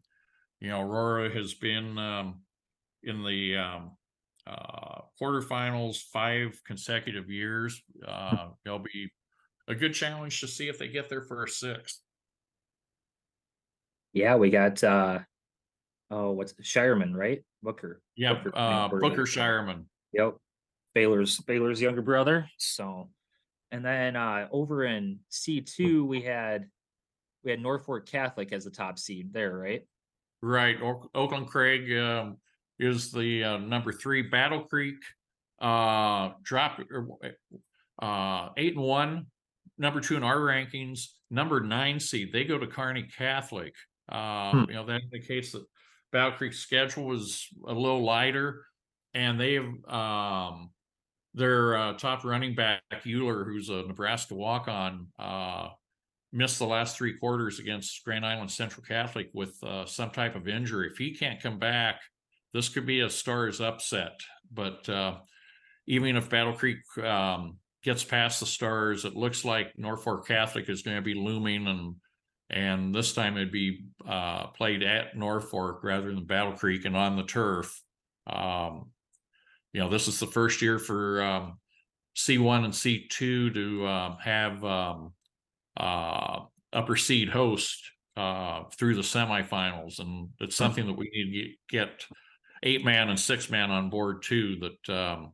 you 0.59 0.69
know, 0.69 0.81
Aurora 0.81 1.33
has 1.33 1.53
been 1.53 1.97
um, 1.97 2.41
in 3.03 3.23
the 3.23 3.55
um, 3.55 3.91
uh, 4.45 5.01
quarterfinals 5.21 6.01
five 6.11 6.59
consecutive 6.67 7.29
years. 7.29 7.81
Uh, 8.05 8.49
they'll 8.65 8.79
be 8.79 9.09
a 9.67 9.75
good 9.75 9.93
challenge 9.93 10.39
to 10.41 10.47
see 10.47 10.67
if 10.67 10.77
they 10.77 10.87
get 10.87 11.09
there 11.09 11.21
for 11.21 11.43
a 11.43 11.49
sixth. 11.49 11.99
Yeah, 14.13 14.35
we 14.35 14.49
got 14.49 14.83
uh 14.83 15.19
oh, 16.09 16.31
what's 16.31 16.53
Shireman, 16.53 17.15
right? 17.15 17.43
Booker. 17.63 18.01
Yeah, 18.15 18.33
Booker, 18.35 18.57
uh, 18.57 18.87
Booker. 18.89 19.23
Shireman. 19.23 19.85
Yep. 20.13 20.35
Baylor's 20.93 21.39
Baylor's 21.39 21.81
younger 21.81 22.01
brother. 22.01 22.49
So 22.57 23.09
and 23.71 23.85
then 23.85 24.15
uh 24.15 24.47
over 24.51 24.83
in 24.83 25.19
C 25.29 25.61
two 25.61 26.05
we 26.05 26.21
had 26.21 26.67
we 27.43 27.51
had 27.51 27.61
Norfolk 27.61 28.05
Catholic 28.05 28.51
as 28.51 28.65
the 28.65 28.71
top 28.71 28.99
seed 28.99 29.33
there, 29.33 29.57
right? 29.57 29.87
Right, 30.43 30.81
Oak- 30.81 31.09
Oakland 31.13 31.47
Craig 31.47 31.91
um, 31.97 32.37
is 32.79 33.11
the 33.11 33.43
uh, 33.43 33.57
number 33.57 33.91
three. 33.91 34.23
Battle 34.23 34.61
Creek 34.61 34.97
uh, 35.59 36.31
dropped 36.43 36.81
er, 36.91 37.07
uh, 38.01 38.49
eight 38.57 38.75
and 38.75 38.83
one, 38.83 39.27
number 39.77 39.99
two 40.01 40.15
in 40.15 40.23
our 40.23 40.37
rankings. 40.37 41.07
Number 41.29 41.61
nine 41.61 41.99
seed, 41.99 42.31
they 42.33 42.43
go 42.43 42.57
to 42.57 42.67
Kearney 42.67 43.07
Catholic. 43.17 43.73
Uh, 44.09 44.51
Hmm. 44.51 44.63
You 44.69 44.75
know 44.75 44.85
that 44.85 45.01
indicates 45.01 45.51
that 45.53 45.63
Battle 46.11 46.33
Creek's 46.33 46.59
schedule 46.59 47.05
was 47.05 47.47
a 47.65 47.73
little 47.73 48.03
lighter, 48.03 48.65
and 49.13 49.39
they 49.39 49.53
have 49.53 49.91
um, 49.93 50.71
their 51.33 51.77
uh, 51.77 51.93
top 51.93 52.25
running 52.25 52.53
back 52.55 52.81
Euler, 53.07 53.45
who's 53.45 53.69
a 53.69 53.83
Nebraska 53.83 54.35
walk-on. 54.35 55.07
Uh, 55.17 55.69
missed 56.33 56.59
the 56.59 56.65
last 56.65 56.97
three 56.97 57.17
quarters 57.17 57.59
against 57.59 58.03
Grand 58.03 58.25
Island 58.25 58.51
Central 58.51 58.83
Catholic 58.83 59.29
with 59.33 59.55
uh, 59.63 59.85
some 59.85 60.11
type 60.11 60.35
of 60.35 60.47
injury. 60.47 60.87
If 60.91 60.97
he 60.97 61.13
can't 61.13 61.41
come 61.41 61.59
back, 61.59 62.01
this 62.53 62.69
could 62.69 62.85
be 62.85 63.01
a 63.01 63.09
Stars 63.09 63.61
upset. 63.61 64.19
But 64.51 64.87
uh, 64.89 65.17
even 65.87 66.15
if 66.15 66.29
Battle 66.29 66.53
Creek 66.53 66.79
um, 67.03 67.57
gets 67.83 68.03
past 68.03 68.39
the 68.39 68.45
Stars, 68.45 69.05
it 69.05 69.15
looks 69.15 69.43
like 69.43 69.77
Norfolk 69.77 70.27
Catholic 70.27 70.69
is 70.69 70.81
going 70.81 70.97
to 70.97 71.01
be 71.01 71.13
looming, 71.13 71.67
and 71.67 71.95
and 72.49 72.93
this 72.93 73.13
time 73.13 73.37
it'd 73.37 73.51
be 73.51 73.85
uh, 74.07 74.47
played 74.47 74.83
at 74.83 75.15
Norfolk 75.15 75.83
rather 75.83 76.13
than 76.13 76.25
Battle 76.25 76.53
Creek 76.53 76.85
and 76.85 76.97
on 76.97 77.15
the 77.15 77.23
turf. 77.23 77.81
Um, 78.27 78.91
you 79.73 79.79
know, 79.79 79.89
this 79.89 80.07
is 80.07 80.19
the 80.19 80.27
first 80.27 80.61
year 80.61 80.77
for 80.77 81.23
um, 81.23 81.59
C1 82.17 82.65
and 82.65 82.73
C2 82.73 83.53
to 83.53 83.87
um, 83.87 84.17
have 84.21 84.63
um, 84.65 85.13
uh, 85.77 86.41
upper 86.73 86.97
seed 86.97 87.29
host 87.29 87.79
uh, 88.17 88.63
through 88.77 88.95
the 88.95 89.01
semifinals, 89.01 89.99
and 89.99 90.29
it's 90.39 90.55
something 90.55 90.85
that 90.87 90.97
we 90.97 91.09
need 91.13 91.43
to 91.43 91.77
get, 91.77 92.05
eight 92.63 92.85
man 92.85 93.09
and 93.09 93.19
six 93.19 93.49
man 93.49 93.71
on 93.71 93.89
board 93.89 94.21
too. 94.21 94.57
That 94.59 94.93
um, 94.93 95.33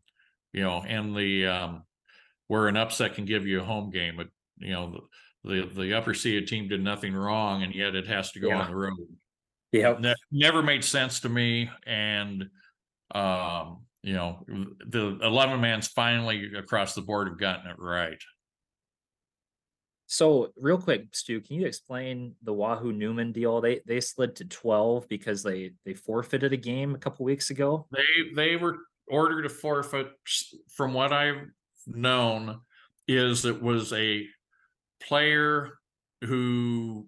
you 0.54 0.64
know, 0.64 0.84
and 0.88 1.16
the 1.16 1.48
um, 1.48 1.84
where 2.48 2.68
an 2.68 2.78
upset 2.78 3.16
can 3.16 3.26
give 3.26 3.46
you 3.46 3.62
a 3.62 3.66
home 3.66 3.90
game. 3.90 4.16
But 4.18 4.28
you 4.58 4.74
know, 4.74 4.92
the 5.44 5.62
the, 5.62 5.82
the 5.82 5.94
upper 5.94 6.14
seeded 6.14 6.48
team 6.48 6.68
did 6.68 6.84
nothing 6.84 7.14
wrong, 7.14 7.64
and 7.64 7.74
yet 7.74 7.96
it 7.96 8.08
has 8.08 8.32
to 8.34 8.40
go 8.40 8.50
Yeah. 8.50 8.62
on 8.62 8.70
the 8.70 8.76
road. 8.76 8.98
Ne- 9.74 10.16
never 10.32 10.64
made 10.64 10.84
sense 10.84 11.20
to 11.22 11.30
me, 11.30 11.70
and 11.86 12.50
um, 13.14 13.86
you 14.04 14.14
know, 14.14 14.44
the 14.48 15.20
eleven 15.22 15.62
man's 15.62 15.88
finally 15.88 16.54
across 16.58 16.96
the 16.96 17.02
board 17.02 17.28
have 17.28 17.38
gotten 17.40 17.70
it 17.70 17.78
right. 17.78 18.22
So 20.08 20.54
real 20.56 20.78
quick, 20.78 21.08
Stu, 21.12 21.42
can 21.42 21.58
you 21.58 21.68
explain 21.68 22.34
the 22.42 22.54
Wahoo 22.54 22.94
Newman 22.94 23.34
deal? 23.34 23.60
They 23.60 23.82
they 23.86 24.00
slid 24.00 24.38
to 24.38 24.46
twelve 24.46 25.08
because 25.10 25.44
they 25.44 25.72
they 25.86 25.94
forfeited 25.94 26.54
a 26.54 26.58
game 26.58 26.96
a 26.96 26.98
couple 26.98 27.26
weeks 27.26 27.50
ago. 27.50 27.88
They 27.92 28.34
they 28.36 28.56
were 28.56 28.78
ordered 29.10 29.44
to 29.44 29.50
forfeit. 29.50 30.08
From 30.70 30.94
what 30.94 31.12
I've 31.12 31.46
known, 31.88 32.62
is 33.08 33.46
it 33.46 33.62
was 33.62 33.94
a 33.94 34.26
player 35.02 35.80
who 36.26 37.08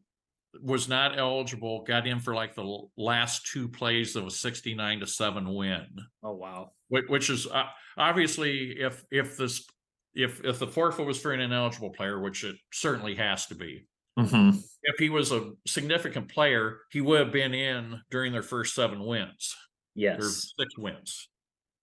was 0.61 0.87
not 0.89 1.17
eligible, 1.17 1.83
got 1.83 2.07
in 2.07 2.19
for 2.19 2.33
like 2.33 2.55
the 2.55 2.79
last 2.97 3.45
two 3.45 3.67
plays 3.69 4.15
of 4.15 4.25
a 4.25 4.31
sixty-nine 4.31 4.99
to 5.01 5.07
seven 5.07 5.53
win. 5.53 5.87
Oh 6.23 6.33
wow. 6.33 6.71
Which, 6.87 7.05
which 7.07 7.29
is 7.29 7.45
uh, 7.47 7.65
obviously 7.97 8.79
if 8.79 9.05
if 9.11 9.37
this 9.37 9.67
if 10.15 10.43
if 10.43 10.57
the 10.57 10.67
forfeit 10.67 11.05
was 11.05 11.21
for 11.21 11.33
an 11.33 11.39
ineligible 11.39 11.91
player, 11.91 12.19
which 12.19 12.43
it 12.43 12.55
certainly 12.73 13.15
has 13.15 13.45
to 13.47 13.55
be, 13.55 13.85
Mm-hmm. 14.17 14.57
if 14.83 14.97
he 14.97 15.09
was 15.09 15.31
a 15.31 15.51
significant 15.67 16.29
player, 16.29 16.79
he 16.91 16.99
would 16.99 17.19
have 17.21 17.31
been 17.31 17.53
in 17.53 18.01
during 18.11 18.33
their 18.33 18.41
first 18.43 18.73
seven 18.75 19.05
wins 19.05 19.55
or 19.95 20.01
Yes. 20.01 20.51
six 20.59 20.77
wins. 20.77 21.29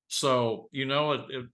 So 0.08 0.68
you 0.72 0.86
know 0.86 1.12
it, 1.12 1.20
it 1.30 1.46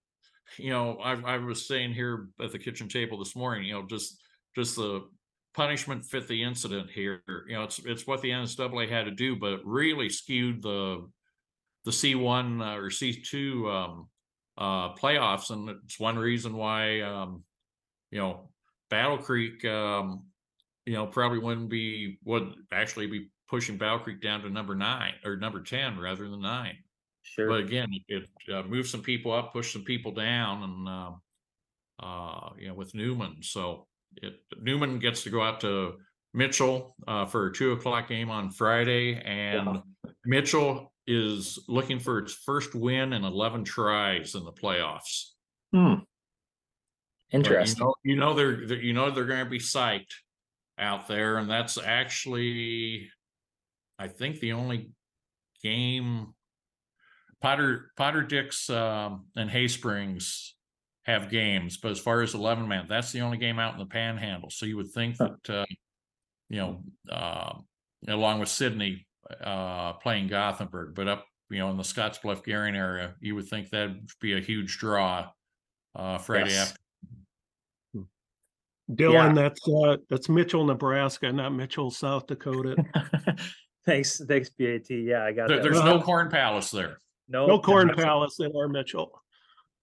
you 0.58 0.70
know 0.70 0.98
I 1.02 1.12
I 1.12 1.36
was 1.38 1.66
saying 1.66 1.94
here 1.94 2.28
at 2.40 2.52
the 2.52 2.58
kitchen 2.58 2.88
table 2.88 3.18
this 3.18 3.36
morning, 3.36 3.64
you 3.64 3.74
know, 3.74 3.86
just 3.86 4.20
just 4.54 4.76
the 4.76 5.02
punishment 5.54 6.04
fit 6.04 6.28
the 6.28 6.42
incident 6.42 6.90
here. 6.90 7.22
You 7.48 7.54
know, 7.56 7.64
it's 7.64 7.78
it's 7.80 8.06
what 8.06 8.22
the 8.22 8.30
NSAA 8.30 8.88
had 8.88 9.04
to 9.04 9.10
do, 9.10 9.36
but 9.36 9.54
it 9.54 9.60
really 9.64 10.08
skewed 10.08 10.62
the 10.62 11.08
the 11.84 11.92
C 11.92 12.14
one 12.14 12.62
uh, 12.62 12.76
or 12.76 12.90
C 12.90 13.12
two 13.12 13.70
um, 13.70 14.08
uh, 14.58 14.94
playoffs, 14.94 15.50
and 15.50 15.68
it's 15.84 15.98
one 15.98 16.18
reason 16.18 16.56
why 16.56 17.00
um, 17.00 17.42
you 18.10 18.18
know 18.18 18.50
Battle 18.90 19.18
Creek 19.18 19.64
um, 19.64 20.24
you 20.86 20.94
know 20.94 21.06
probably 21.06 21.38
wouldn't 21.38 21.70
be 21.70 22.18
would 22.24 22.54
actually 22.72 23.06
be 23.06 23.30
pushing 23.48 23.76
Battle 23.76 23.98
Creek 23.98 24.20
down 24.20 24.42
to 24.42 24.50
number 24.50 24.74
nine 24.74 25.14
or 25.24 25.36
number 25.36 25.60
ten 25.62 25.98
rather 25.98 26.28
than 26.28 26.40
nine. 26.40 26.76
Sure. 27.22 27.48
But 27.48 27.60
again, 27.60 27.88
it, 28.08 28.24
it 28.46 28.54
uh, 28.54 28.62
moved 28.64 28.88
some 28.88 29.02
people 29.02 29.32
up, 29.32 29.52
pushed 29.52 29.72
some 29.72 29.84
people 29.84 30.12
down, 30.12 30.62
and 30.62 30.88
uh, 30.88 31.10
uh, 32.04 32.50
you 32.58 32.68
know, 32.68 32.74
with 32.74 32.94
Newman, 32.94 33.36
so 33.42 33.86
it 34.16 34.34
Newman 34.60 34.98
gets 34.98 35.22
to 35.22 35.30
go 35.30 35.40
out 35.42 35.60
to 35.60 35.94
Mitchell 36.34 36.94
uh, 37.06 37.26
for 37.26 37.46
a 37.46 37.52
two 37.52 37.72
o'clock 37.72 38.08
game 38.08 38.30
on 38.30 38.50
Friday, 38.50 39.20
and 39.24 39.66
Wow. 39.66 39.84
Mitchell 40.24 40.92
is 41.06 41.58
looking 41.68 41.98
for 41.98 42.18
its 42.18 42.32
first 42.32 42.74
win 42.74 43.12
in 43.12 43.24
eleven 43.24 43.64
tries 43.64 44.34
in 44.34 44.44
the 44.44 44.52
playoffs. 44.52 45.30
Hmm. 45.72 45.94
But 47.30 47.38
Interesting. 47.38 47.78
You 47.78 47.84
know, 47.84 47.94
you 48.04 48.16
know 48.16 48.34
they're, 48.34 48.66
they're 48.66 48.82
you 48.82 48.92
know 48.92 49.10
they're 49.10 49.24
going 49.24 49.44
to 49.44 49.50
be 49.50 49.58
psyched 49.58 50.12
out 50.78 51.08
there, 51.08 51.38
and 51.38 51.48
that's 51.48 51.78
actually, 51.78 53.10
I 53.98 54.08
think, 54.08 54.40
the 54.40 54.52
only 54.52 54.90
game. 55.62 56.34
Potter 57.42 57.90
Potter 57.96 58.22
Dix 58.22 58.70
um, 58.70 59.26
and 59.36 59.50
Hay 59.50 59.68
Springs 59.68 60.54
have 61.04 61.28
games, 61.30 61.76
but 61.76 61.90
as 61.90 61.98
far 61.98 62.22
as 62.22 62.34
eleven 62.34 62.68
man, 62.68 62.86
that's 62.88 63.10
the 63.12 63.20
only 63.20 63.36
game 63.36 63.58
out 63.58 63.72
in 63.74 63.80
the 63.80 63.86
Panhandle. 63.86 64.50
So 64.50 64.64
you 64.66 64.76
would 64.76 64.90
think 64.92 65.16
that 65.18 65.50
uh, 65.50 65.66
you 66.48 66.58
know, 66.58 66.82
uh, 67.10 67.54
along 68.08 68.38
with 68.40 68.48
Sidney 68.48 69.06
uh, 69.42 69.94
playing 69.94 70.28
Gothenburg, 70.28 70.94
but 70.94 71.08
up 71.08 71.26
you 71.50 71.58
know 71.58 71.70
in 71.70 71.76
the 71.76 71.82
Scottsbluff 71.82 72.44
Gering 72.44 72.76
area, 72.76 73.14
you 73.20 73.34
would 73.34 73.48
think 73.48 73.70
that'd 73.70 74.08
be 74.20 74.36
a 74.36 74.40
huge 74.40 74.78
draw 74.78 75.28
uh, 75.96 76.18
Friday 76.18 76.50
Yes. 76.50 76.70
after. 76.70 76.78
Dillon, 78.94 79.34
that's 79.34 79.60
uh, 79.68 79.96
that's 80.10 80.28
Mitchell, 80.28 80.64
Nebraska, 80.64 81.32
not 81.32 81.50
Mitchell, 81.54 81.90
South 81.90 82.26
Dakota. 82.26 82.76
thanks, 83.86 84.20
thanks, 84.26 84.50
PAT. 84.50 84.90
Yeah, 84.90 85.24
I 85.24 85.32
got 85.32 85.48
There- 85.48 85.56
that. 85.58 85.62
there's 85.62 85.82
no 85.84 86.00
Corn 86.00 86.28
Palace 86.28 86.70
there. 86.70 86.98
No 87.28 87.46
No 87.46 87.58
Corn 87.58 87.88
that's- 87.88 88.04
Palace 88.04 88.40
in 88.40 88.52
our 88.56 88.68
Mitchell. 88.68 89.22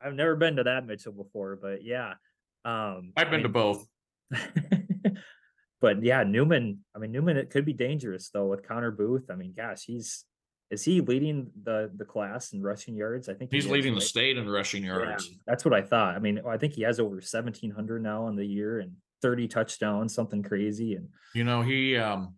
I've 0.01 0.13
never 0.13 0.35
been 0.35 0.55
to 0.57 0.63
that 0.63 0.85
Mitchell 0.85 1.11
before, 1.11 1.57
but 1.61 1.83
yeah. 1.83 2.13
Um, 2.65 3.11
I've 3.17 3.27
I 3.27 3.31
been 3.31 3.41
to 3.43 3.49
mean, 3.49 3.53
both. 3.53 3.85
But 5.81 6.03
yeah, 6.03 6.23
Newman, 6.23 6.79
I 6.93 6.99
mean, 6.99 7.13
Newman, 7.13 7.37
it 7.37 7.49
could 7.51 7.63
be 7.63 7.71
dangerous 7.71 8.29
though 8.33 8.47
with 8.47 8.67
Connor 8.67 8.91
Booth. 8.91 9.29
I 9.31 9.35
mean, 9.35 9.53
gosh, 9.55 9.85
he's, 9.85 10.25
is 10.69 10.83
he 10.83 10.99
leading 10.99 11.51
the, 11.63 11.89
the 11.95 12.03
class 12.03 12.51
in 12.51 12.61
rushing 12.61 12.95
yards? 12.97 13.29
I 13.29 13.33
think. 13.33 13.49
he 13.51 13.57
He's 13.57 13.65
is, 13.65 13.71
leading 13.71 13.93
the 13.93 13.99
right? 13.99 14.07
state 14.07 14.37
in 14.37 14.49
rushing 14.49 14.83
Yeah, 14.83 14.97
yards. 14.99 15.29
That's 15.47 15.63
what 15.63 15.73
I 15.73 15.81
thought. 15.81 16.15
I 16.15 16.19
mean, 16.19 16.41
I 16.45 16.57
think 16.57 16.73
he 16.73 16.81
has 16.81 16.99
over 16.99 17.21
seventeen 17.21 17.71
hundred 17.71 18.03
now 18.03 18.27
in 18.27 18.35
the 18.35 18.45
year 18.45 18.79
and 18.79 18.91
thirty 19.21 19.47
touchdowns, 19.47 20.13
something 20.13 20.43
crazy 20.43 20.95
and. 20.95 21.07
You 21.33 21.45
know, 21.45 21.61
he 21.61 21.95
um 21.95 22.35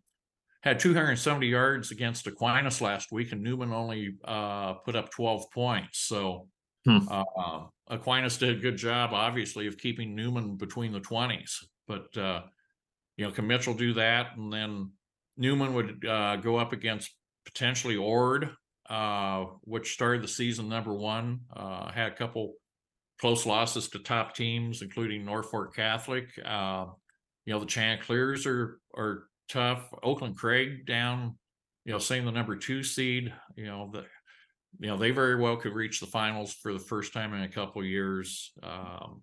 had 0.61 0.79
two 0.79 0.93
hundred 0.93 1.09
and 1.09 1.19
seventy 1.19 1.47
yards 1.47 1.91
against 1.91 2.27
Aquinas 2.27 2.81
last 2.81 3.11
week 3.11 3.31
and 3.31 3.41
Newman 3.41 3.73
only 3.73 4.15
uh 4.25 4.73
put 4.85 4.95
up 4.95 5.09
twelve 5.11 5.49
points, 5.51 5.99
so. 5.99 6.47
Hmm. 6.85 7.07
Uh, 7.09 7.65
Aquinas 7.89 8.37
did 8.37 8.57
a 8.57 8.59
good 8.59 8.77
job, 8.77 9.11
obviously, 9.13 9.67
of 9.67 9.77
keeping 9.77 10.15
Newman 10.15 10.55
between 10.55 10.91
the 10.91 10.99
twenties, 10.99 11.59
but 11.87 12.15
uh. 12.17 12.41
You 13.17 13.27
know, 13.27 13.31
can 13.31 13.45
Mitchell 13.45 13.75
do 13.75 13.93
that? 13.93 14.37
And 14.37 14.51
then 14.51 14.91
Newman 15.37 15.73
would 15.73 16.05
uh 16.05 16.37
go 16.37 16.57
up 16.57 16.73
against 16.73 17.11
potentially 17.45 17.97
Ord. 17.97 18.49
Uh, 18.89 19.45
which 19.61 19.93
started 19.93 20.21
the 20.21 20.27
season 20.27 20.67
number 20.67 20.93
one, 20.93 21.39
uh, 21.55 21.89
had 21.89 22.11
a 22.11 22.15
couple 22.15 22.55
close 23.21 23.45
losses 23.45 23.87
to 23.87 23.99
top 23.99 24.35
teams, 24.35 24.81
including 24.81 25.23
Norfolk 25.23 25.73
Catholic. 25.73 26.25
Uh, 26.43 26.87
you 27.45 27.53
know, 27.53 27.59
the 27.59 27.65
Chanticleers 27.65 28.45
are 28.45 28.81
are 28.97 29.27
tough. 29.51 29.93
Oakland 30.01 30.37
Craig 30.37 30.85
down, 30.85 31.37
you 31.85 31.91
know, 31.91 31.99
saying 31.99 32.25
the 32.25 32.31
number 32.31 32.55
two 32.55 32.83
seed, 32.83 33.33
you 33.55 33.65
know, 33.65 33.89
the 33.91 34.05
you 34.79 34.87
know, 34.87 34.97
they 34.97 35.11
very 35.11 35.35
well 35.35 35.57
could 35.57 35.73
reach 35.73 35.99
the 35.99 36.05
finals 36.05 36.53
for 36.53 36.71
the 36.71 36.79
first 36.79 37.13
time 37.13 37.33
in 37.33 37.43
a 37.43 37.49
couple 37.49 37.83
years. 37.83 38.53
Um, 38.63 39.21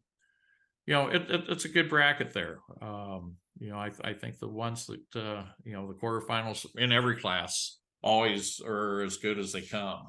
you 0.86 0.94
know, 0.94 1.08
it, 1.08 1.30
it 1.30 1.44
it's 1.48 1.64
a 1.64 1.70
good 1.70 1.88
bracket 1.88 2.32
there. 2.32 2.58
Um, 2.82 3.36
you 3.58 3.70
know, 3.70 3.78
I 3.78 3.90
I 4.04 4.12
think 4.12 4.38
the 4.38 4.48
ones 4.48 4.86
that 4.86 5.20
uh, 5.20 5.44
you 5.64 5.72
know, 5.72 5.88
the 5.88 5.94
quarterfinals 5.94 6.66
in 6.76 6.92
every 6.92 7.16
class 7.16 7.78
always 8.02 8.60
are 8.60 9.02
as 9.02 9.16
good 9.16 9.38
as 9.38 9.52
they 9.52 9.62
come. 9.62 10.06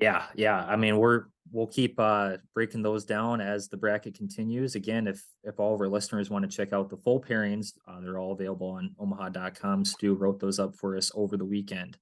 Yeah, 0.00 0.24
yeah. 0.34 0.64
I 0.64 0.76
mean, 0.76 0.96
we're, 0.96 1.24
we'll 1.50 1.66
keep 1.66 1.98
uh 1.98 2.38
breaking 2.54 2.82
those 2.82 3.04
down 3.04 3.40
as 3.40 3.68
the 3.68 3.76
bracket 3.76 4.14
continues. 4.14 4.74
Again, 4.74 5.06
if 5.06 5.22
if 5.44 5.60
all 5.60 5.74
of 5.74 5.80
our 5.80 5.88
listeners 5.88 6.30
want 6.30 6.48
to 6.48 6.56
check 6.56 6.72
out 6.72 6.88
the 6.88 6.96
full 6.96 7.20
pairings, 7.20 7.72
uh, 7.86 8.00
they're 8.00 8.18
all 8.18 8.32
available 8.32 8.68
on 8.70 8.94
omaha.com. 8.98 9.84
Stu 9.84 10.14
wrote 10.14 10.40
those 10.40 10.58
up 10.58 10.74
for 10.76 10.96
us 10.96 11.10
over 11.14 11.36
the 11.36 11.44
weekend. 11.44 11.98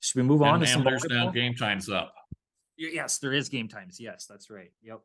Should 0.00 0.16
we 0.16 0.22
move 0.22 0.42
on 0.42 0.56
And, 0.56 0.64
to 0.64 0.70
some 0.70 0.84
there's 0.84 1.04
now 1.04 1.30
game 1.30 1.54
times 1.54 1.88
up. 1.88 2.14
Yes, 2.76 3.18
there 3.18 3.32
is 3.32 3.48
game 3.48 3.68
times. 3.68 3.98
Yes, 4.00 4.26
that's 4.28 4.48
right. 4.48 4.70
Yep. 4.82 5.00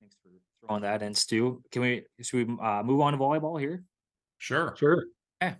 Thanks 0.00 0.16
for 0.22 0.66
throwing 0.66 0.82
that 0.82 1.02
in, 1.02 1.14
Stu. 1.14 1.62
Can 1.70 1.82
we, 1.82 2.04
should 2.20 2.48
we 2.48 2.56
uh 2.60 2.82
move 2.82 3.00
on 3.00 3.12
to 3.12 3.18
volleyball 3.18 3.60
here? 3.60 3.84
Sure. 4.38 4.74
Sure. 4.78 5.04
Yeah. 5.40 5.54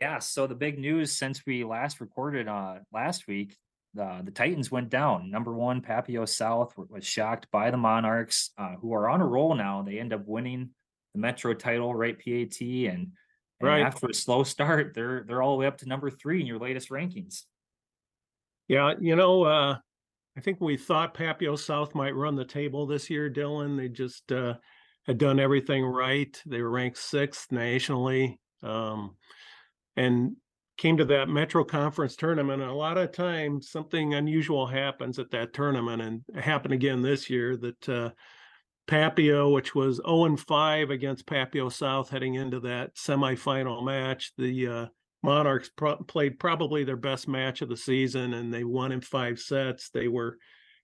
Yeah, 0.00 0.18
so 0.18 0.46
the 0.46 0.54
big 0.54 0.78
news 0.78 1.12
since 1.12 1.42
we 1.46 1.64
last 1.64 2.00
recorded 2.00 2.48
uh 2.48 2.78
last 2.92 3.26
week, 3.28 3.56
the 3.94 4.22
the 4.24 4.30
Titans 4.30 4.70
went 4.70 4.90
down. 4.90 5.30
Number 5.30 5.52
one, 5.52 5.80
Papio 5.82 6.28
South 6.28 6.74
was 6.76 7.04
shocked 7.04 7.48
by 7.50 7.70
the 7.70 7.76
Monarchs, 7.76 8.50
uh, 8.58 8.74
who 8.80 8.92
are 8.94 9.08
on 9.08 9.20
a 9.20 9.26
roll 9.26 9.54
now. 9.54 9.82
They 9.82 9.98
end 9.98 10.12
up 10.12 10.26
winning 10.26 10.70
the 11.14 11.20
Metro 11.20 11.54
title, 11.54 11.94
right? 11.94 12.16
PAT, 12.18 12.60
and, 12.60 12.88
and 12.88 13.12
Right. 13.60 13.82
after 13.82 14.06
a 14.08 14.14
slow 14.14 14.44
start, 14.44 14.92
they're 14.94 15.24
they're 15.26 15.42
all 15.42 15.52
the 15.52 15.58
way 15.60 15.66
up 15.66 15.78
to 15.78 15.88
number 15.88 16.10
three 16.10 16.40
in 16.40 16.46
your 16.46 16.58
latest 16.58 16.90
rankings. 16.90 17.42
Yeah, 18.68 18.94
you 19.00 19.16
know, 19.16 19.44
uh, 19.44 19.78
I 20.36 20.40
think 20.40 20.60
we 20.60 20.76
thought 20.76 21.14
Papio 21.14 21.58
South 21.58 21.94
might 21.94 22.14
run 22.14 22.36
the 22.36 22.44
table 22.44 22.86
this 22.86 23.10
year, 23.10 23.28
Dillon. 23.28 23.76
They 23.76 23.88
just 23.88 24.32
uh, 24.32 24.54
had 25.06 25.18
done 25.18 25.38
everything 25.38 25.84
right. 25.84 26.40
They 26.46 26.62
were 26.62 26.70
ranked 26.70 26.96
sixth 26.96 27.52
nationally 27.52 28.40
um, 28.62 29.16
and 29.96 30.36
came 30.78 30.96
to 30.96 31.04
that 31.04 31.28
Metro 31.28 31.64
Conference 31.64 32.16
tournament. 32.16 32.62
And 32.62 32.70
a 32.70 32.74
lot 32.74 32.98
of 32.98 33.12
times 33.12 33.70
something 33.70 34.14
unusual 34.14 34.66
happens 34.66 35.18
at 35.18 35.30
that 35.30 35.52
tournament, 35.52 36.02
and 36.02 36.22
it 36.34 36.42
happened 36.42 36.74
again 36.74 37.02
this 37.02 37.28
year 37.28 37.56
that 37.56 37.88
uh, 37.88 38.10
Papio, 38.88 39.52
which 39.52 39.74
was 39.74 39.96
0 39.96 40.24
and 40.24 40.40
5 40.40 40.90
against 40.90 41.26
Papio 41.26 41.72
South 41.72 42.10
heading 42.10 42.34
into 42.34 42.60
that 42.60 42.96
semifinal 42.96 43.84
match, 43.84 44.32
the 44.36 44.66
uh, 44.66 44.86
Monarchs 45.22 45.70
pro- 45.76 45.96
played 45.96 46.38
probably 46.38 46.84
their 46.84 46.96
best 46.96 47.28
match 47.28 47.62
of 47.62 47.68
the 47.68 47.76
season, 47.76 48.34
and 48.34 48.52
they 48.52 48.64
won 48.64 48.92
in 48.92 49.00
five 49.00 49.38
sets. 49.38 49.90
They 49.90 50.08
were 50.08 50.38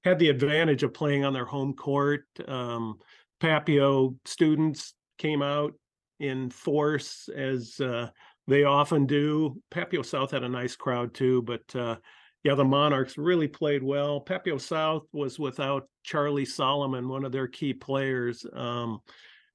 had 0.05 0.19
the 0.19 0.29
advantage 0.29 0.85
of 0.85 0.95
playing 0.95 1.25
on 1.25 1.33
their 1.33 1.45
home 1.45 1.75
court. 1.75 2.25
Um, 2.47 2.99
Papio 3.41 4.17
students 4.25 4.95
came 5.19 5.43
out 5.43 5.75
in 6.21 6.51
force 6.51 7.29
as 7.35 7.79
uh, 7.81 8.09
they 8.49 8.65
often 8.65 9.07
do. 9.07 9.63
Papio 9.71 10.05
South 10.05 10.31
had 10.31 10.43
a 10.43 10.49
nice 10.49 10.75
crowd 10.75 11.15
too, 11.15 11.43
but 11.43 11.77
uh, 11.77 11.97
yeah, 12.43 12.55
the 12.55 12.65
Monarchs 12.65 13.19
really 13.19 13.47
played 13.47 13.83
well. 13.83 14.25
Papio 14.25 14.59
South 14.59 15.05
was 15.13 15.39
without 15.39 15.87
Charlie 16.03 16.47
Solomon, 16.47 17.09
one 17.09 17.25
of 17.25 17.33
their 17.33 17.47
key 17.47 17.75
players. 17.75 18.47
Um, 18.55 19.01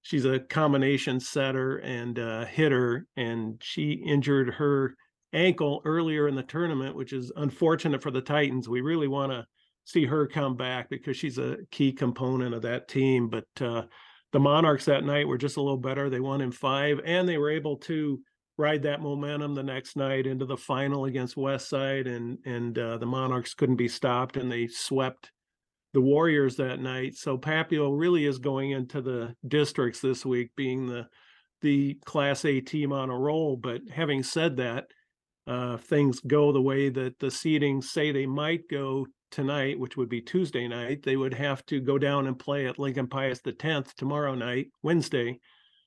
she's 0.04 0.26
a 0.26 0.40
combination 0.40 1.20
setter 1.20 1.78
and 1.78 2.20
uh, 2.20 2.46
hitter, 2.46 3.08
and 3.18 3.60
she 3.64 3.94
injured 3.94 4.54
her 4.54 4.96
ankle 5.34 5.82
earlier 5.86 6.28
in 6.28 6.36
the 6.36 6.44
tournament, 6.44 6.96
which 6.96 7.14
is 7.14 7.32
unfortunate 7.36 8.04
for 8.04 8.12
the 8.12 8.22
Titans. 8.22 8.70
We 8.70 8.82
really 8.82 9.08
want 9.08 9.32
to 9.32 9.48
see 9.86 10.06
her 10.06 10.28
come 10.28 10.56
back 10.56 10.90
because 10.92 11.18
she's 11.18 11.40
a 11.40 11.58
key 11.72 11.92
component 11.94 12.54
of 12.54 12.62
that 12.62 12.88
team. 12.88 13.28
But 13.28 13.48
uh, 13.60 13.84
the 14.34 14.40
Monarchs 14.40 14.86
that 14.86 15.04
night 15.04 15.28
were 15.28 15.40
just 15.40 15.58
a 15.58 15.62
little 15.62 15.78
better. 15.78 16.12
They 16.12 16.20
won 16.20 16.42
in 16.42 16.52
five, 16.52 17.00
and 17.04 17.28
they 17.28 17.40
were 17.40 17.50
able 17.50 17.78
to 17.78 18.20
ride 18.58 18.84
that 18.84 19.02
momentum 19.02 19.56
the 19.56 19.64
next 19.64 19.96
night 19.96 20.28
into 20.28 20.46
the 20.46 20.58
final 20.58 21.06
against 21.06 21.38
West 21.38 21.70
Side, 21.70 22.08
and 22.08 22.38
and 22.46 22.78
uh, 22.78 22.98
the 22.98 23.06
Monarchs 23.06 23.54
couldn't 23.54 23.78
be 23.78 23.88
stopped, 23.88 24.38
and 24.38 24.52
they 24.52 24.68
swept 24.68 25.32
the 25.94 26.02
Warriors 26.02 26.56
that 26.58 26.80
night. 26.80 27.16
So 27.16 27.38
Papio 27.38 27.98
really 27.98 28.26
is 28.26 28.40
going 28.40 28.72
into 28.72 29.02
the 29.02 29.36
districts 29.48 30.00
this 30.02 30.26
week, 30.26 30.52
being 30.56 30.88
the 30.88 31.08
the 31.62 31.98
Class 32.06 32.46
A 32.46 32.60
team 32.60 32.92
on 32.92 33.10
a 33.10 33.18
roll. 33.18 33.56
But 33.56 33.82
having 33.92 34.24
said 34.24 34.58
that, 34.58 34.86
uh, 35.48 35.78
things 35.78 36.20
go 36.20 36.52
the 36.52 36.62
way 36.62 36.90
that 36.90 37.20
the 37.20 37.28
seedings 37.28 37.86
say 37.86 38.12
they 38.12 38.26
might 38.26 38.70
go 38.70 39.08
tonight, 39.32 39.80
which 39.80 39.98
would 39.98 40.10
be 40.10 40.22
Tuesday 40.22 40.68
night, 40.68 41.02
they 41.04 41.18
would 41.18 41.34
have 41.34 41.66
to 41.66 41.82
go 41.82 41.98
down 41.98 42.28
and 42.28 42.38
play 42.38 42.68
at 42.68 42.78
Lincoln 42.78 43.08
Pius 43.08 43.42
the 43.42 43.52
tenth 43.52 43.96
tomorrow 43.96 44.36
night, 44.36 44.68
Wednesday. 44.84 45.40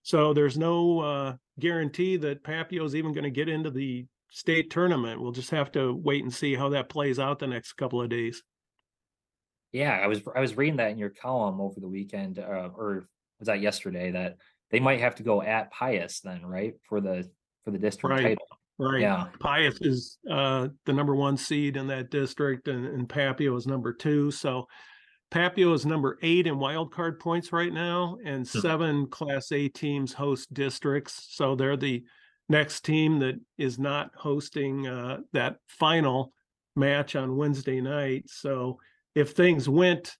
So 0.02 0.34
there's 0.34 0.58
no 0.58 1.00
uh, 1.00 1.34
guarantee 1.58 2.16
that 2.18 2.44
Papio 2.44 2.84
is 2.84 2.94
even 2.94 3.12
going 3.12 3.24
to 3.24 3.30
get 3.30 3.48
into 3.48 3.70
the 3.70 4.06
state 4.30 4.70
tournament. 4.70 5.20
We'll 5.20 5.32
just 5.32 5.50
have 5.50 5.72
to 5.72 5.94
wait 5.94 6.22
and 6.22 6.32
see 6.32 6.54
how 6.54 6.70
that 6.70 6.88
plays 6.88 7.18
out 7.18 7.38
the 7.38 7.46
next 7.46 7.74
couple 7.74 8.02
of 8.02 8.10
days. 8.10 8.42
Yeah, 9.72 9.92
I 9.92 10.06
was 10.06 10.22
I 10.34 10.40
was 10.40 10.56
reading 10.56 10.76
that 10.76 10.90
in 10.90 10.98
your 10.98 11.10
column 11.10 11.60
over 11.60 11.80
the 11.80 11.88
weekend, 11.88 12.38
uh, 12.38 12.70
or 12.76 13.08
was 13.38 13.46
that 13.46 13.60
yesterday? 13.60 14.10
That 14.10 14.36
they 14.70 14.80
might 14.80 15.00
have 15.00 15.16
to 15.16 15.22
go 15.22 15.42
at 15.42 15.70
Pius 15.70 16.20
then, 16.20 16.44
right, 16.46 16.74
for 16.88 17.00
the 17.00 17.28
for 17.64 17.70
the 17.70 17.78
district 17.78 18.10
Right. 18.12 18.22
title. 18.22 18.46
Right. 18.78 19.00
Yeah. 19.00 19.26
Pius 19.40 19.78
is 19.80 20.18
uh, 20.30 20.68
the 20.84 20.92
number 20.92 21.14
one 21.14 21.36
seed 21.36 21.76
in 21.76 21.86
that 21.86 22.10
district, 22.10 22.68
and, 22.68 22.86
and 22.86 23.08
Papio 23.08 23.56
is 23.56 23.66
number 23.66 23.92
two. 23.92 24.30
So 24.30 24.66
Papio 25.30 25.74
is 25.74 25.84
number 25.84 26.18
eight 26.22 26.46
in 26.46 26.58
wild 26.58 26.92
card 26.92 27.18
points 27.18 27.52
right 27.52 27.72
now, 27.72 28.16
and 28.24 28.46
Hmm. 28.48 28.58
seven 28.60 29.06
Class 29.08 29.50
A 29.52 29.68
teams 29.68 30.12
host 30.12 30.52
districts. 30.54 31.26
So 31.30 31.54
they're 31.56 31.76
the 31.76 32.04
next 32.48 32.84
team 32.84 33.18
that 33.18 33.40
is 33.58 33.78
not 33.78 34.12
hosting 34.14 34.86
uh, 34.86 35.18
that 35.32 35.58
final 35.66 36.32
match 36.76 37.16
on 37.16 37.36
Wednesday 37.36 37.80
night. 37.80 38.28
So 38.28 38.78
if 39.14 39.32
things 39.32 39.68
went 39.68 40.16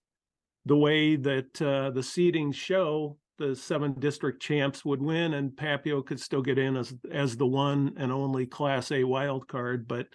the 0.65 0.75
way 0.75 1.15
that 1.15 1.61
uh, 1.61 1.91
the 1.91 2.01
seedings 2.01 2.55
show, 2.55 3.17
the 3.37 3.55
seven 3.55 3.93
district 3.93 4.41
champs 4.41 4.83
would 4.83 5.01
win, 5.01 5.35
and 5.35 5.51
Papio 5.51 6.05
could 6.05 6.19
still 6.19 6.41
get 6.41 6.57
in 6.57 6.75
as 6.75 6.93
as 7.11 7.37
the 7.37 7.45
one 7.47 7.93
and 7.95 8.11
only 8.11 8.45
Class 8.45 8.91
A 8.91 9.03
wild 9.05 9.47
card. 9.47 9.87
But 9.87 10.07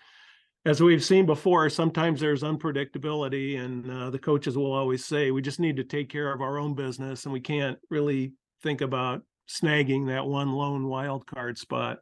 as 0.65 0.81
we've 0.81 1.05
seen 1.05 1.27
before, 1.27 1.69
sometimes 1.69 2.21
there's 2.21 2.43
unpredictability, 2.43 3.59
and 3.59 3.91
uh, 3.91 4.11
the 4.11 4.19
coaches 4.19 4.57
will 4.57 4.73
always 4.73 5.05
say 5.05 5.31
we 5.31 5.43
just 5.43 5.59
need 5.59 5.77
to 5.77 5.85
take 5.85 6.09
care 6.09 6.33
of 6.33 6.41
our 6.41 6.59
own 6.59 6.75
business, 6.75 7.25
and 7.25 7.33
we 7.33 7.41
can't 7.41 7.79
really 7.91 8.33
think 8.63 8.81
about 8.81 9.23
snagging 9.49 10.07
that 10.07 10.25
one 10.25 10.53
lone 10.53 10.87
wild 10.87 11.27
card 11.27 11.59
spot. 11.59 11.99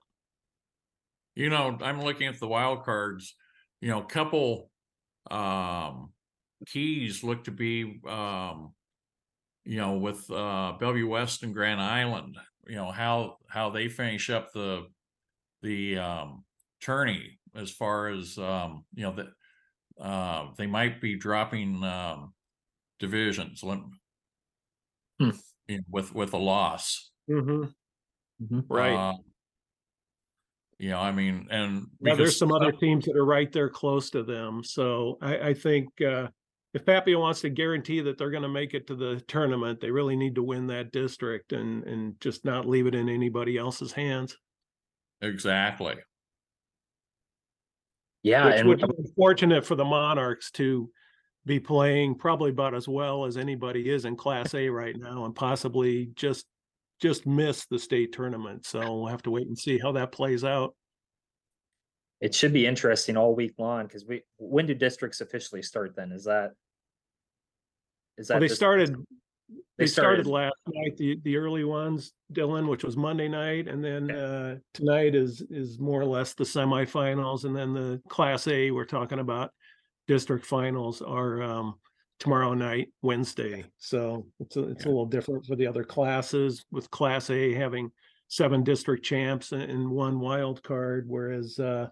You 1.35 1.49
know, 1.49 1.79
I'm 1.81 2.03
looking 2.03 2.27
at 2.27 2.39
the 2.39 2.49
wild 2.49 2.85
cards, 2.85 3.35
you 3.81 3.89
know, 3.89 4.03
couple 4.03 4.71
um 5.31 6.13
keys 6.67 7.23
look 7.23 7.45
to 7.45 7.51
be 7.51 8.01
um 8.09 8.73
you 9.65 9.77
know 9.77 9.95
with 9.95 10.31
uh 10.31 10.75
Bellevue 10.81 11.07
West 11.07 11.43
and 11.43 11.55
Grand 11.55 11.81
Island, 11.81 12.37
you 12.67 12.77
know, 12.77 12.91
how 12.91 13.39
how 13.49 13.71
they 13.71 13.89
finish 13.89 14.29
up 14.29 14.53
the 14.53 14.87
the 15.63 15.97
um 15.97 16.45
tourney 16.83 17.40
as 17.55 17.71
far 17.71 18.09
as 18.09 18.39
um 18.39 18.85
you 18.95 19.03
know 19.03 19.13
that 19.13 19.27
uh 20.01 20.49
they 20.57 20.67
might 20.67 21.01
be 21.01 21.17
dropping 21.17 21.83
um 21.85 22.33
divisions. 22.99 23.63
Let- 23.63 23.81
Hmm. 25.19 25.31
you 25.69 25.79
know, 25.79 25.85
with 25.89 26.15
with 26.15 26.33
a 26.33 26.39
loss. 26.39 27.11
hmm 27.29 27.65
Mhm. 28.43 28.65
Right. 28.71 28.95
Uh, 28.95 29.19
you 30.79 30.89
know, 30.89 30.99
I 30.99 31.13
mean, 31.13 31.47
and 31.51 31.87
Yeah, 32.01 32.15
there's 32.15 32.39
some 32.39 32.53
other 32.53 32.73
teams 32.73 33.05
that 33.05 33.15
are 33.17 33.25
right 33.27 33.53
there 33.53 33.69
close 33.69 34.09
to 34.11 34.23
them. 34.23 34.65
So 34.65 35.19
I, 35.21 35.49
I 35.51 35.55
think 35.55 35.89
uh, 36.01 36.29
if 36.73 36.87
Papio 36.87 37.21
wants 37.21 37.43
to 37.43 37.51
guarantee 37.51 38.01
that 38.01 38.17
they're 38.17 38.31
going 38.31 38.45
to 38.45 38.49
make 38.49 38.73
it 38.73 38.87
to 38.87 38.95
the 38.95 39.21
tournament, 39.29 39.81
they 39.81 39.91
really 39.91 40.17
need 40.17 40.35
to 40.37 40.43
win 40.43 40.67
that 40.69 40.91
district 40.91 41.53
and 41.53 41.85
and 41.85 42.19
just 42.21 42.47
not 42.47 42.67
leave 42.67 42.87
it 42.87 42.95
in 42.95 43.11
anybody 43.11 43.59
else's 43.59 43.93
hands. 43.93 44.39
exactly. 45.21 45.97
Yeah, 48.23 48.47
which 48.47 48.55
and 48.57 48.69
would 48.69 48.79
be 48.79 48.87
unfortunate 48.99 49.65
for 49.65 49.75
the 49.75 49.85
Monarchs 49.85 50.51
to 50.53 50.91
be 51.47 51.59
playing 51.59 52.17
probably 52.17 52.51
about 52.51 52.75
as 52.75 52.87
well 52.87 53.25
as 53.25 53.37
anybody 53.37 53.89
is 53.89 54.05
in 54.05 54.17
Class 54.17 54.55
A 54.55 54.69
right 54.69 54.97
now, 54.97 55.25
and 55.25 55.35
possibly 55.35 56.11
just 56.15 56.47
just 57.01 57.27
miss 57.27 57.67
the 57.67 57.79
state 57.79 58.13
tournament. 58.13 58.67
So 58.67 58.81
we'll 58.81 59.07
have 59.07 59.23
to 59.23 59.31
wait 59.31 59.47
and 59.47 59.59
see 59.59 59.79
how 59.79 59.93
that 59.93 60.13
plays 60.13 60.45
out. 60.45 60.75
it 62.21 62.35
should 62.35 62.53
be 62.53 62.67
interesting 62.67 63.17
all 63.17 63.35
week 63.35 63.55
long 63.59 63.87
because 63.87 64.05
we 64.05 64.23
when 64.37 64.67
do 64.67 64.75
districts 64.75 65.21
officially 65.23 65.63
start 65.63 65.97
then? 65.97 66.13
Is 66.13 66.25
that 66.25 66.53
is 68.19 68.29
that 68.29 68.35
Well, 68.35 68.41
they 68.41 68.49
started 68.49 68.95
they 69.79 69.85
they 69.85 69.87
started 69.87 70.27
started- 70.27 70.31
last 70.31 70.57
night, 70.69 70.97
the 70.97 71.19
the 71.25 71.37
early 71.37 71.65
ones, 71.65 72.13
Dillon, 72.33 72.67
which 72.69 72.85
was 72.85 72.97
Monday 72.97 73.29
night, 73.29 73.69
and 73.69 73.83
then 73.85 74.11
uh 74.11 74.57
tonight 74.75 75.15
is 75.15 75.43
is 75.51 75.79
more 75.79 76.01
or 76.01 76.07
less 76.07 76.35
the 76.35 76.45
semifinals, 76.45 77.45
and 77.45 77.55
then 77.57 77.73
the 77.73 78.01
Class 78.09 78.47
A, 78.49 78.71
we're 78.71 78.85
talking 78.85 79.19
about 79.21 79.53
district 80.07 80.45
finals 80.47 81.01
are 81.03 81.43
um 81.43 81.75
tomorrow 82.19 82.53
night, 82.53 82.89
Wednesday. 83.03 83.65
So 83.79 84.27
it's 84.41 84.57
a 84.57 84.69
it's 84.69 84.85
a 84.85 84.89
little 84.89 85.07
different 85.07 85.47
for 85.47 85.57
the 85.57 85.67
other 85.67 85.85
classes, 85.85 86.65
with 86.71 86.91
Class 86.91 87.31
A 87.31 87.55
having 87.55 87.91
seven 88.29 88.63
district 88.63 89.05
champs 89.05 89.53
and, 89.53 89.63
and 89.63 89.91
one 89.91 90.21
wild 90.21 90.63
card, 90.63 91.07
whereas 91.09 91.59
uh 91.59 91.89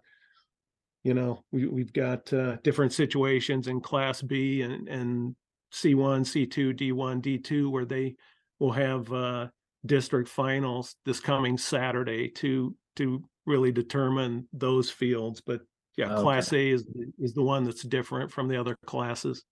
you 1.05 1.14
know, 1.14 1.42
we 1.53 1.66
we've 1.66 1.92
got 1.92 2.31
uh 2.33 2.57
different 2.62 2.92
situations 2.92 3.66
in 3.68 3.81
Class 3.81 4.21
B 4.21 4.62
and 4.62 4.88
and 4.88 5.35
C 5.70 5.94
one, 5.94 6.24
C 6.24 6.46
two, 6.46 6.72
D 6.72 6.92
one, 6.92 7.20
D 7.20 7.38
two, 7.38 7.70
where 7.70 7.85
they 7.85 8.16
will 8.59 8.72
have 8.72 9.12
uh 9.12 9.48
district 9.87 10.28
finals 10.28 10.96
this 11.04 11.20
coming 11.20 11.57
Saturday 11.57 12.28
to 12.28 12.74
to 12.96 13.22
really 13.46 13.70
determine 13.72 14.48
those 14.52 14.90
fields. 14.90 15.40
But 15.40 15.61
yeah, 15.96 16.09
Class 16.16 16.52
A 16.52 16.70
is 16.70 16.85
the- 16.85 17.12
is 17.18 17.35
the 17.35 17.42
one 17.42 17.64
that's 17.64 17.83
different 17.83 18.31
from 18.33 18.48
the 18.48 18.57
other 18.59 18.76
classes. 18.87 19.44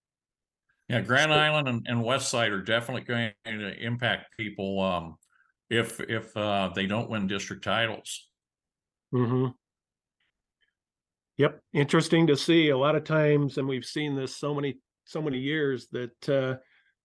Yeah, 0.89 1.01
Grand 1.01 1.31
So- 1.31 1.37
Island 1.37 1.69
and, 1.69 1.87
and 1.89 2.03
West 2.03 2.29
Side 2.29 2.53
are 2.53 2.63
definitely 2.63 3.03
going 3.03 3.33
to 3.45 3.85
impact 3.85 4.37
people 4.37 4.81
um 4.81 5.17
if 5.71 6.01
if 6.01 6.37
uh 6.37 6.71
they 6.75 6.87
don't 6.87 7.11
win 7.11 7.27
district 7.27 7.65
titles. 7.65 8.29
hmm 9.13 9.49
Yep, 11.39 11.61
interesting 11.75 12.27
to 12.29 12.37
see. 12.37 12.71
A 12.71 12.79
lot 12.79 12.97
of 12.97 13.05
times, 13.05 13.59
and 13.59 13.69
we've 13.69 13.85
seen 13.85 14.17
this 14.17 14.35
so 14.35 14.55
many, 14.55 14.79
so 15.07 15.23
many 15.23 15.39
years 15.39 15.89
that 15.93 16.29
uh 16.29 16.57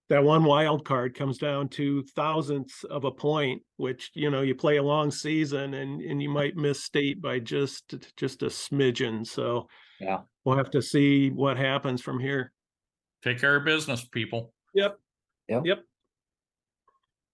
that 0.09 0.23
one 0.25 0.43
wild 0.43 0.83
card 0.83 1.15
comes 1.15 1.37
down 1.37 1.69
to 1.69 2.03
thousandths 2.03 2.83
of 2.83 3.05
a 3.05 3.11
point, 3.11 3.61
which, 3.77 4.11
you 4.13 4.29
know, 4.29 4.41
you 4.41 4.53
play 4.53 4.75
a 4.75 4.83
long 4.83 5.09
season 5.09 5.73
and 5.75 6.01
and 6.01 6.21
you 6.21 6.29
might 6.29 6.57
miss 6.57 6.83
state 6.83 7.21
by 7.21 7.39
just 7.39 7.95
just 8.17 8.43
a 8.43 8.47
smidgen. 8.47 9.25
So 9.25 9.67
Yeah. 10.01 10.23
we'll 10.43 10.57
have 10.57 10.71
to 10.71 10.81
see 10.81 11.29
what 11.29 11.55
happens 11.57 12.01
from 12.01 12.19
here. 12.19 12.51
Take 13.23 13.39
care 13.39 13.55
of 13.55 13.63
business, 13.63 14.03
people. 14.03 14.53
Yep. 14.73 14.99
Yep. 15.47 15.65
Yep. 15.65 15.85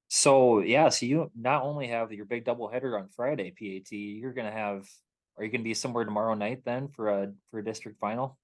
So 0.10 0.60
yeah, 0.62 0.90
so 0.90 1.06
you 1.06 1.32
not 1.36 1.64
only 1.64 1.88
have 1.88 2.12
your 2.12 2.26
big 2.26 2.46
double 2.46 2.70
header 2.70 2.98
on 2.98 3.10
Friday, 3.10 3.52
PAT, 3.52 3.92
you're 3.92 4.34
gonna 4.34 4.52
have. 4.52 4.88
Are 5.38 5.44
you 5.44 5.52
gonna 5.52 5.64
be 5.64 5.74
somewhere 5.74 6.06
tomorrow 6.06 6.34
night 6.34 6.64
then 6.66 6.88
for 6.88 7.10
a 7.10 7.34
for 7.52 7.60
a 7.60 7.64
district 7.66 8.00
final? 8.00 8.38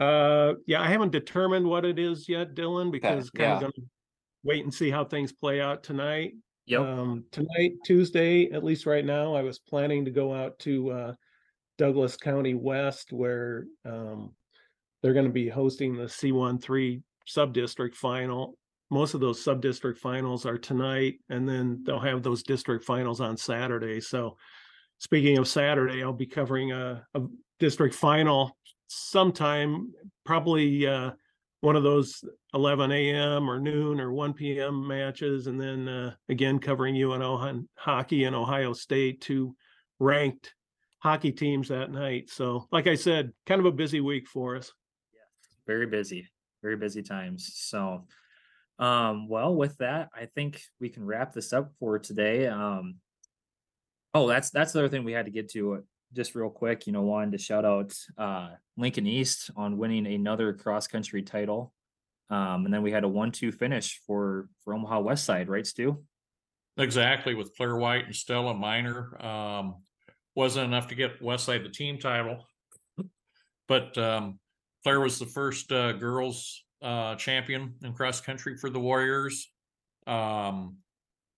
Uh, 0.00 0.54
yeah, 0.66 0.80
I 0.80 0.88
haven't 0.88 1.12
determined 1.12 1.66
what 1.66 1.84
it 1.84 1.98
is 1.98 2.26
yet, 2.26 2.54
Dillon, 2.54 2.90
because 2.90 3.28
kind 3.28 3.50
yeah. 3.50 3.54
of 3.56 3.60
gonna 3.60 3.86
wait 4.42 4.64
and 4.64 4.72
see 4.72 4.90
how 4.90 5.04
things 5.04 5.30
play 5.30 5.60
out 5.60 5.82
tonight. 5.82 6.32
Yep. 6.64 6.80
Um, 6.80 7.24
tonight, 7.30 7.72
Tuesday, 7.84 8.50
at 8.50 8.64
least 8.64 8.86
right 8.86 9.04
now, 9.04 9.34
I 9.34 9.42
was 9.42 9.58
planning 9.58 10.06
to 10.06 10.10
go 10.10 10.34
out 10.34 10.58
to 10.60 10.90
uh 10.90 11.14
Douglas 11.76 12.16
County 12.16 12.54
West 12.54 13.12
where 13.12 13.66
um 13.84 14.34
they're 15.02 15.12
gonna 15.14 15.28
be 15.28 15.48
hosting 15.48 15.94
the 15.94 16.08
C 16.08 16.32
one 16.32 16.58
three 16.58 17.02
sub-district 17.26 17.94
final. 17.94 18.56
Most 18.90 19.14
of 19.14 19.20
those 19.20 19.44
sub-district 19.44 20.00
finals 20.00 20.46
are 20.46 20.58
tonight, 20.58 21.20
and 21.28 21.48
then 21.48 21.82
they'll 21.84 22.00
have 22.00 22.22
those 22.22 22.42
district 22.42 22.84
finals 22.84 23.20
on 23.20 23.36
Saturday. 23.36 24.00
So 24.00 24.36
speaking 24.98 25.38
of 25.38 25.46
Saturday, 25.46 26.02
I'll 26.02 26.12
be 26.12 26.26
covering 26.26 26.72
a, 26.72 27.06
a 27.14 27.20
district 27.58 27.94
final 27.94 28.56
sometime, 28.90 29.92
probably 30.24 30.86
uh 30.86 31.12
one 31.60 31.76
of 31.76 31.82
those 31.82 32.24
eleven 32.54 32.90
AM 32.90 33.48
or 33.48 33.60
noon 33.60 34.00
or 34.00 34.12
one 34.12 34.32
PM 34.32 34.86
matches, 34.86 35.46
and 35.46 35.60
then 35.60 35.88
uh 35.88 36.14
again 36.28 36.58
covering 36.58 36.96
UNO 36.96 37.64
hockey 37.76 38.24
and 38.24 38.34
Ohio 38.34 38.72
State, 38.72 39.20
two 39.20 39.54
ranked 39.98 40.54
hockey 40.98 41.32
teams 41.32 41.68
that 41.68 41.90
night. 41.90 42.30
So 42.30 42.66
like 42.72 42.86
I 42.86 42.94
said, 42.94 43.32
kind 43.46 43.60
of 43.60 43.66
a 43.66 43.72
busy 43.72 44.00
week 44.00 44.28
for 44.28 44.56
us. 44.56 44.72
Yeah, 45.12 45.20
very 45.66 45.86
busy, 45.86 46.28
very 46.62 46.76
busy 46.76 47.02
times. 47.02 47.52
So, 47.54 48.06
um, 48.78 49.28
well, 49.28 49.54
with 49.54 49.76
that, 49.78 50.08
I 50.14 50.26
think 50.26 50.60
we 50.80 50.88
can 50.88 51.04
wrap 51.04 51.32
this 51.32 51.52
up 51.52 51.70
for 51.78 51.98
today. 51.98 52.46
Um, 52.48 52.96
oh, 54.14 54.26
that's 54.26 54.50
that's 54.50 54.72
the 54.72 54.80
other 54.80 54.88
thing 54.88 55.04
we 55.04 55.12
had 55.12 55.26
to 55.26 55.32
get 55.32 55.50
to 55.52 55.74
uh, 55.74 55.78
just 56.12 56.34
real 56.34 56.50
quick. 56.50 56.86
You 56.86 56.92
know, 56.92 57.02
wanted 57.02 57.32
to 57.32 57.38
shout 57.38 57.64
out 57.64 57.94
uh 58.18 58.50
Lincoln 58.76 59.06
East 59.06 59.50
on 59.56 59.78
winning 59.78 60.06
another 60.06 60.52
cross 60.52 60.86
country 60.86 61.22
title. 61.22 61.72
Um, 62.30 62.64
and 62.64 62.72
then 62.72 62.82
we 62.82 62.92
had 62.92 63.02
a 63.02 63.08
one-two 63.08 63.52
finish 63.52 64.00
for 64.06 64.48
for 64.62 64.74
Omaha 64.74 65.00
West 65.00 65.24
Side, 65.24 65.48
right, 65.48 65.66
Stu? 65.66 66.04
Exactly, 66.76 67.34
with 67.34 67.54
Claire 67.56 67.76
White 67.76 68.06
and 68.06 68.14
Stella 68.14 68.54
Minor. 68.54 69.20
Um, 69.24 69.82
wasn't 70.34 70.66
enough 70.66 70.88
to 70.88 70.94
get 70.94 71.20
West 71.20 71.44
Side 71.44 71.64
the 71.64 71.68
team 71.68 71.98
title. 71.98 72.46
But 73.68 73.96
um, 73.98 74.38
Claire 74.82 75.00
was 75.00 75.18
the 75.18 75.26
first 75.26 75.70
uh, 75.72 75.92
girls 75.92 76.64
uh, 76.82 77.16
champion 77.16 77.74
in 77.82 77.92
cross 77.92 78.20
country 78.20 78.56
for 78.56 78.70
the 78.70 78.80
Warriors. 78.80 79.48
Um, 80.06 80.76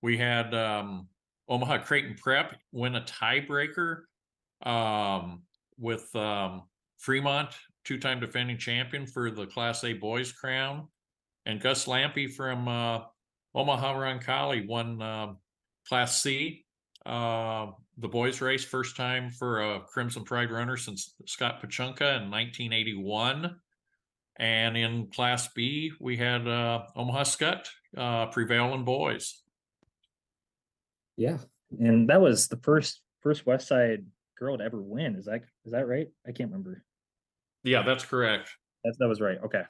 we 0.02 0.16
had 0.16 0.54
um, 0.54 1.08
Omaha 1.48 1.78
Creighton 1.78 2.14
Prep 2.14 2.56
win 2.70 2.96
a 2.96 3.00
tiebreaker 3.02 4.02
um, 4.62 5.42
with 5.78 6.14
um, 6.14 6.62
Fremont, 6.98 7.50
two-time 7.84 8.20
defending 8.20 8.58
champion 8.58 9.06
for 9.06 9.30
the 9.30 9.46
Class 9.46 9.84
A 9.84 9.92
boys 9.92 10.32
crown, 10.32 10.88
and 11.46 11.60
Gus 11.60 11.86
Lampy 11.86 12.32
from 12.32 12.68
uh, 12.68 13.00
Omaha 13.54 13.94
Roncalli 13.94 14.66
won 14.66 15.02
um, 15.02 15.38
Class 15.88 16.22
C, 16.22 16.64
uh, 17.04 17.66
the 17.98 18.08
boys 18.08 18.40
race, 18.40 18.64
first 18.64 18.96
time 18.96 19.30
for 19.30 19.60
a 19.60 19.80
Crimson 19.80 20.24
Pride 20.24 20.50
runner 20.50 20.76
since 20.76 21.14
Scott 21.26 21.60
Pachunka 21.62 22.22
in 22.22 22.30
1981. 22.30 23.56
And 24.36 24.76
in 24.76 25.08
Class 25.08 25.48
B, 25.48 25.92
we 26.00 26.16
had 26.16 26.48
uh, 26.48 26.84
Omaha 26.96 27.24
Skutt 27.24 27.66
uh, 27.96 28.26
prevail 28.26 28.72
in 28.74 28.84
boys. 28.84 29.42
Yeah. 31.16 31.38
And 31.78 32.08
that 32.08 32.20
was 32.20 32.48
the 32.48 32.56
first 32.56 33.02
first 33.20 33.46
West 33.46 33.68
Side 33.68 34.04
girl 34.42 34.58
to 34.58 34.64
ever 34.64 34.82
win. 34.82 35.14
Is 35.14 35.26
that 35.26 35.42
is 35.64 35.72
that 35.72 35.86
right? 35.86 36.08
I 36.26 36.32
can't 36.32 36.50
remember. 36.50 36.84
Yeah, 37.62 37.82
that's 37.82 38.04
correct. 38.04 38.50
That 38.84 38.96
that 38.98 39.08
was 39.08 39.20
right. 39.20 39.38
Okay. 39.44 39.62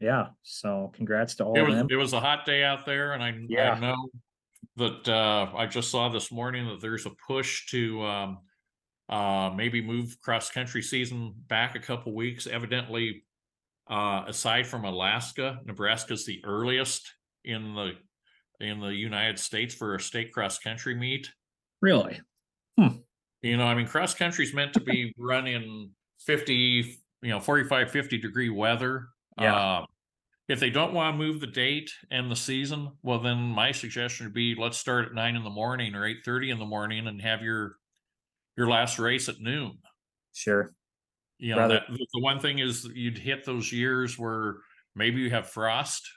Yeah. 0.00 0.28
So 0.42 0.90
congrats 0.94 1.34
to 1.36 1.44
all 1.44 1.56
It 1.56 1.68
of 1.68 1.74
them. 1.74 1.86
it 1.90 1.96
was 1.96 2.14
a 2.14 2.20
hot 2.20 2.46
day 2.46 2.64
out 2.64 2.86
there, 2.86 3.12
and 3.12 3.22
I 3.22 3.34
Yeah. 3.48 3.72
I 3.72 3.78
know 3.78 4.08
that 4.76 5.06
uh, 5.08 5.50
I 5.54 5.66
just 5.66 5.90
saw 5.90 6.08
this 6.08 6.32
morning 6.32 6.66
that 6.68 6.80
there's 6.80 7.04
a 7.04 7.10
push 7.26 7.66
to 7.72 8.02
um, 8.02 8.38
uh, 9.10 9.52
maybe 9.54 9.82
move 9.82 10.16
cross 10.22 10.50
country 10.50 10.80
season 10.80 11.34
back 11.48 11.74
a 11.74 11.80
couple 11.80 12.14
weeks. 12.14 12.46
Evidently, 12.46 13.24
uh, 13.90 14.24
aside 14.26 14.66
from 14.66 14.86
Alaska, 14.86 15.60
Nebraska's 15.66 16.24
the 16.24 16.40
earliest 16.44 17.12
in 17.44 17.74
the 17.74 17.92
in 18.60 18.80
the 18.80 18.94
United 18.94 19.38
States 19.38 19.74
for 19.74 19.94
a 19.94 20.00
state 20.00 20.32
cross 20.32 20.58
country 20.58 20.94
meet. 20.94 21.30
Really? 21.82 22.20
You 23.42 23.56
know, 23.56 23.64
I 23.64 23.74
mean, 23.74 23.86
cross 23.86 24.14
country 24.14 24.44
is 24.44 24.54
meant 24.54 24.74
to 24.74 24.80
be 24.80 25.14
run 25.18 25.46
in 25.46 25.90
50, 26.20 26.98
you 27.22 27.30
know, 27.30 27.40
45, 27.40 27.90
50 27.90 28.18
degree 28.18 28.50
weather. 28.50 29.08
Yeah. 29.38 29.56
Uh, 29.56 29.86
if 30.48 30.58
they 30.58 30.70
don't 30.70 30.92
want 30.92 31.14
to 31.14 31.18
move 31.18 31.40
the 31.40 31.46
date 31.46 31.92
and 32.10 32.30
the 32.30 32.36
season, 32.36 32.90
well, 33.02 33.20
then 33.20 33.38
my 33.38 33.70
suggestion 33.70 34.26
would 34.26 34.34
be 34.34 34.56
let's 34.58 34.76
start 34.76 35.06
at 35.06 35.14
nine 35.14 35.36
in 35.36 35.44
the 35.44 35.50
morning 35.50 35.94
or 35.94 36.04
eight 36.04 36.24
thirty 36.24 36.50
in 36.50 36.58
the 36.58 36.66
morning 36.66 37.06
and 37.06 37.22
have 37.22 37.40
your 37.40 37.76
your 38.56 38.68
last 38.68 38.98
race 38.98 39.28
at 39.28 39.40
noon. 39.40 39.78
Sure. 40.32 40.72
You 41.38 41.54
know, 41.54 41.68
that 41.68 41.84
the 41.88 42.20
one 42.20 42.40
thing 42.40 42.58
is 42.58 42.84
you'd 42.92 43.16
hit 43.16 43.44
those 43.44 43.72
years 43.72 44.18
where 44.18 44.56
maybe 44.96 45.20
you 45.20 45.30
have 45.30 45.48
frost 45.48 46.10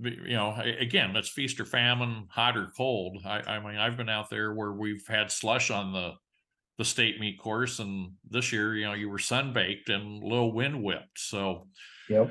you 0.00 0.36
know, 0.36 0.56
again, 0.78 1.16
it's 1.16 1.28
feast 1.28 1.58
or 1.60 1.64
famine, 1.64 2.26
hot 2.30 2.56
or 2.56 2.70
cold. 2.76 3.22
I, 3.24 3.40
I 3.40 3.60
mean, 3.60 3.78
I've 3.78 3.96
been 3.96 4.08
out 4.08 4.30
there 4.30 4.54
where 4.54 4.72
we've 4.72 5.04
had 5.08 5.30
slush 5.30 5.70
on 5.70 5.92
the 5.92 6.12
the 6.78 6.84
state 6.84 7.18
meet 7.20 7.38
course, 7.38 7.80
and 7.80 8.12
this 8.30 8.52
year, 8.52 8.76
you 8.76 8.86
know, 8.86 8.94
you 8.94 9.10
were 9.10 9.18
sunbaked 9.18 9.88
and 9.88 10.22
a 10.22 10.26
little 10.26 10.52
wind 10.52 10.82
whipped. 10.82 11.18
So, 11.18 11.66
Yep. 12.08 12.30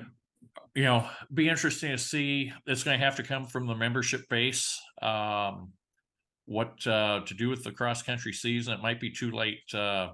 you 0.73 0.83
know, 0.83 1.07
be 1.33 1.49
interesting 1.49 1.91
to 1.91 1.97
see. 1.97 2.51
It's 2.65 2.83
going 2.83 2.97
to 2.97 3.05
have 3.05 3.17
to 3.17 3.23
come 3.23 3.45
from 3.45 3.67
the 3.67 3.75
membership 3.75 4.27
base. 4.29 4.79
Um, 5.01 5.73
what 6.45 6.87
uh, 6.87 7.21
to 7.25 7.33
do 7.33 7.49
with 7.49 7.65
the 7.65 7.73
cross 7.73 8.01
country 8.01 8.31
season? 8.31 8.73
It 8.73 8.81
might 8.81 9.01
be 9.01 9.11
too 9.11 9.31
late 9.31 9.73
uh, 9.73 10.11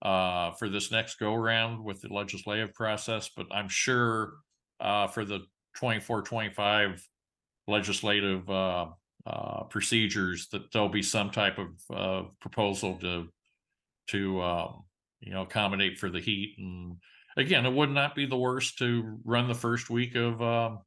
uh, 0.00 0.52
for 0.52 0.68
this 0.68 0.92
next 0.92 1.16
go 1.16 1.34
around 1.34 1.82
with 1.82 2.00
the 2.00 2.12
legislative 2.14 2.72
process, 2.72 3.30
but 3.36 3.46
I'm 3.50 3.68
sure 3.68 4.34
uh, 4.78 5.08
for 5.08 5.24
the 5.24 5.40
24 5.76 6.22
25 6.22 7.04
legislative 7.66 8.48
uh, 8.48 8.86
uh, 9.26 9.64
procedures 9.64 10.46
that 10.52 10.70
there'll 10.72 10.88
be 10.88 11.02
some 11.02 11.30
type 11.30 11.58
of 11.58 11.68
uh, 11.92 12.28
proposal 12.40 12.96
to 12.98 13.28
to 14.08 14.40
um, 14.42 14.84
you 15.20 15.32
know 15.32 15.42
accommodate 15.42 15.98
for 15.98 16.10
the 16.10 16.20
heat 16.20 16.54
and 16.58 16.96
again 17.36 17.66
it 17.66 17.72
would 17.72 17.90
not 17.90 18.14
be 18.14 18.26
the 18.26 18.36
worst 18.36 18.78
to 18.78 19.18
run 19.24 19.48
the 19.48 19.54
first 19.54 19.90
week 19.90 20.14
of 20.14 20.40
um, 20.42 20.78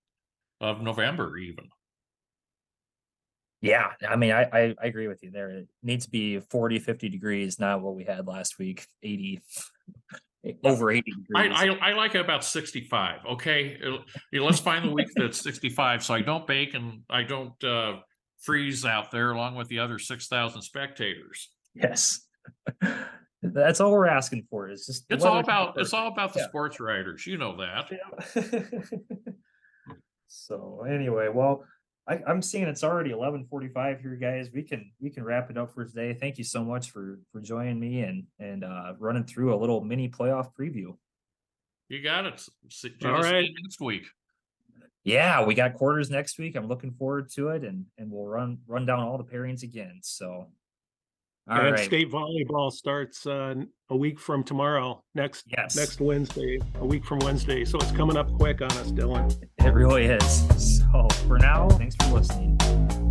of 0.61 0.81
november 0.81 1.37
even 1.37 1.65
Yeah, 3.61 3.91
I 4.07 4.15
mean, 4.15 4.31
I, 4.31 4.43
I, 4.53 4.75
I 4.81 4.85
agree 4.85 5.09
with 5.09 5.21
you 5.21 5.31
there. 5.31 5.49
It 5.49 5.67
needs 5.83 6.05
to 6.05 6.11
be 6.11 6.39
40, 6.39 6.79
50 6.79 7.09
degrees, 7.09 7.59
not 7.59 7.81
what 7.81 7.93
we 7.93 8.05
had 8.05 8.25
last 8.25 8.57
week, 8.57 8.87
80, 9.03 9.41
over 10.63 10.91
80 10.91 11.11
I, 11.35 11.47
degrees. 11.47 11.79
I 11.81 11.89
i 11.89 11.93
like 11.93 12.15
it 12.15 12.21
about 12.21 12.45
65 12.45 13.19
okay 13.31 13.77
It'll- 13.83 14.05
let's 14.45 14.59
find 14.61 14.85
the 14.85 14.93
week 14.93 15.09
that's 15.17 15.41
65 15.41 16.01
so 16.03 16.13
i 16.13 16.21
don't 16.21 16.47
bake 16.47 16.73
and 16.75 17.01
i 17.09 17.23
don't 17.23 17.61
uh 17.63 17.97
freeze 18.39 18.85
out 18.85 19.11
there 19.11 19.31
along 19.31 19.55
with 19.55 19.67
the 19.67 19.79
other 19.79 19.99
6000 19.99 20.61
spectators 20.61 21.49
Yes. 21.75 22.21
That's 23.41 23.79
all 23.79 23.91
we're 23.91 24.07
asking 24.07 24.47
for 24.49 24.69
is 24.69 24.85
just. 24.85 25.05
it's 25.09 25.23
all 25.23 25.35
weather 25.35 25.43
to 25.43 25.47
be 25.47 25.51
about 25.53 25.77
it's 25.79 25.93
all 25.93 26.07
about 26.07 26.33
the 26.33 26.39
Yeah. 26.41 26.47
sports 26.47 26.79
writers 26.79 27.25
you 27.25 27.37
know 27.37 27.55
that 27.57 27.89
Yeah. 27.91 28.41
So 30.27 30.85
anyway, 30.87 31.27
well, 31.33 31.63
I, 32.07 32.19
I'm 32.27 32.41
seeing 32.41 32.65
it's 32.65 32.83
already 32.83 33.11
eleven 33.11 33.45
forty-five 33.49 33.99
here, 33.99 34.15
guys. 34.15 34.49
We 34.53 34.61
can, 34.63 34.91
we 35.01 35.09
can 35.09 35.23
wrap 35.23 35.49
it 35.49 35.57
up 35.57 35.73
for 35.73 35.85
today. 35.85 36.13
Thank 36.13 36.37
you 36.37 36.43
so 36.43 36.63
much 36.63 36.91
for, 36.91 37.19
for 37.31 37.41
joining 37.41 37.79
me 37.79 38.01
and, 38.01 38.25
and, 38.39 38.63
uh, 38.63 38.93
running 38.99 39.23
through 39.23 39.55
a 39.55 39.57
little 39.57 39.81
mini 39.83 40.07
playoff 40.09 40.49
preview. 40.59 40.95
you 41.87 42.01
got 42.03 42.25
it 42.27 42.33
S- 42.35 42.49
see- 42.69 42.93
All 43.05 43.13
let's 43.13 43.27
see 43.27 43.33
right. 43.33 43.45
you 43.45 43.53
next 43.63 43.79
week 43.81 44.05
Yeah, 45.03 45.43
we 45.45 45.55
got 45.55 45.73
quarters 45.73 46.11
next 46.11 46.37
week. 46.37 46.55
I'm 46.55 46.67
looking 46.67 46.91
forward 46.91 47.29
to 47.31 47.49
it 47.49 47.63
and, 47.63 47.85
and 47.97 48.11
we'll 48.11 48.25
run, 48.27 48.59
run 48.67 48.85
down 48.85 48.99
all 48.99 49.17
the 49.17 49.23
pairings 49.23 49.63
again. 49.63 49.99
So. 50.03 50.51
All 51.49 51.57
and 51.59 51.71
right. 51.71 51.85
state 51.85 52.11
volleyball 52.11 52.71
starts 52.71 53.25
uh, 53.25 53.55
a 53.89 53.97
week 53.97 54.19
from 54.19 54.43
tomorrow, 54.43 55.03
next 55.15 55.45
Yes. 55.47 55.75
next 55.75 55.99
Wednesday, 55.99 56.59
a 56.75 56.85
week 56.85 57.03
from 57.03 57.19
Wednesday. 57.19 57.65
So 57.65 57.79
it's 57.79 57.91
coming 57.91 58.17
up 58.17 58.31
quick 58.33 58.61
on 58.61 58.71
us, 58.73 58.91
Dillon. 58.91 59.31
It 59.57 59.73
really 59.73 60.05
is. 60.05 60.79
So 60.79 61.07
for 61.27 61.39
now, 61.39 61.67
thanks 61.69 61.95
for 61.95 62.07
listening. 62.13 63.08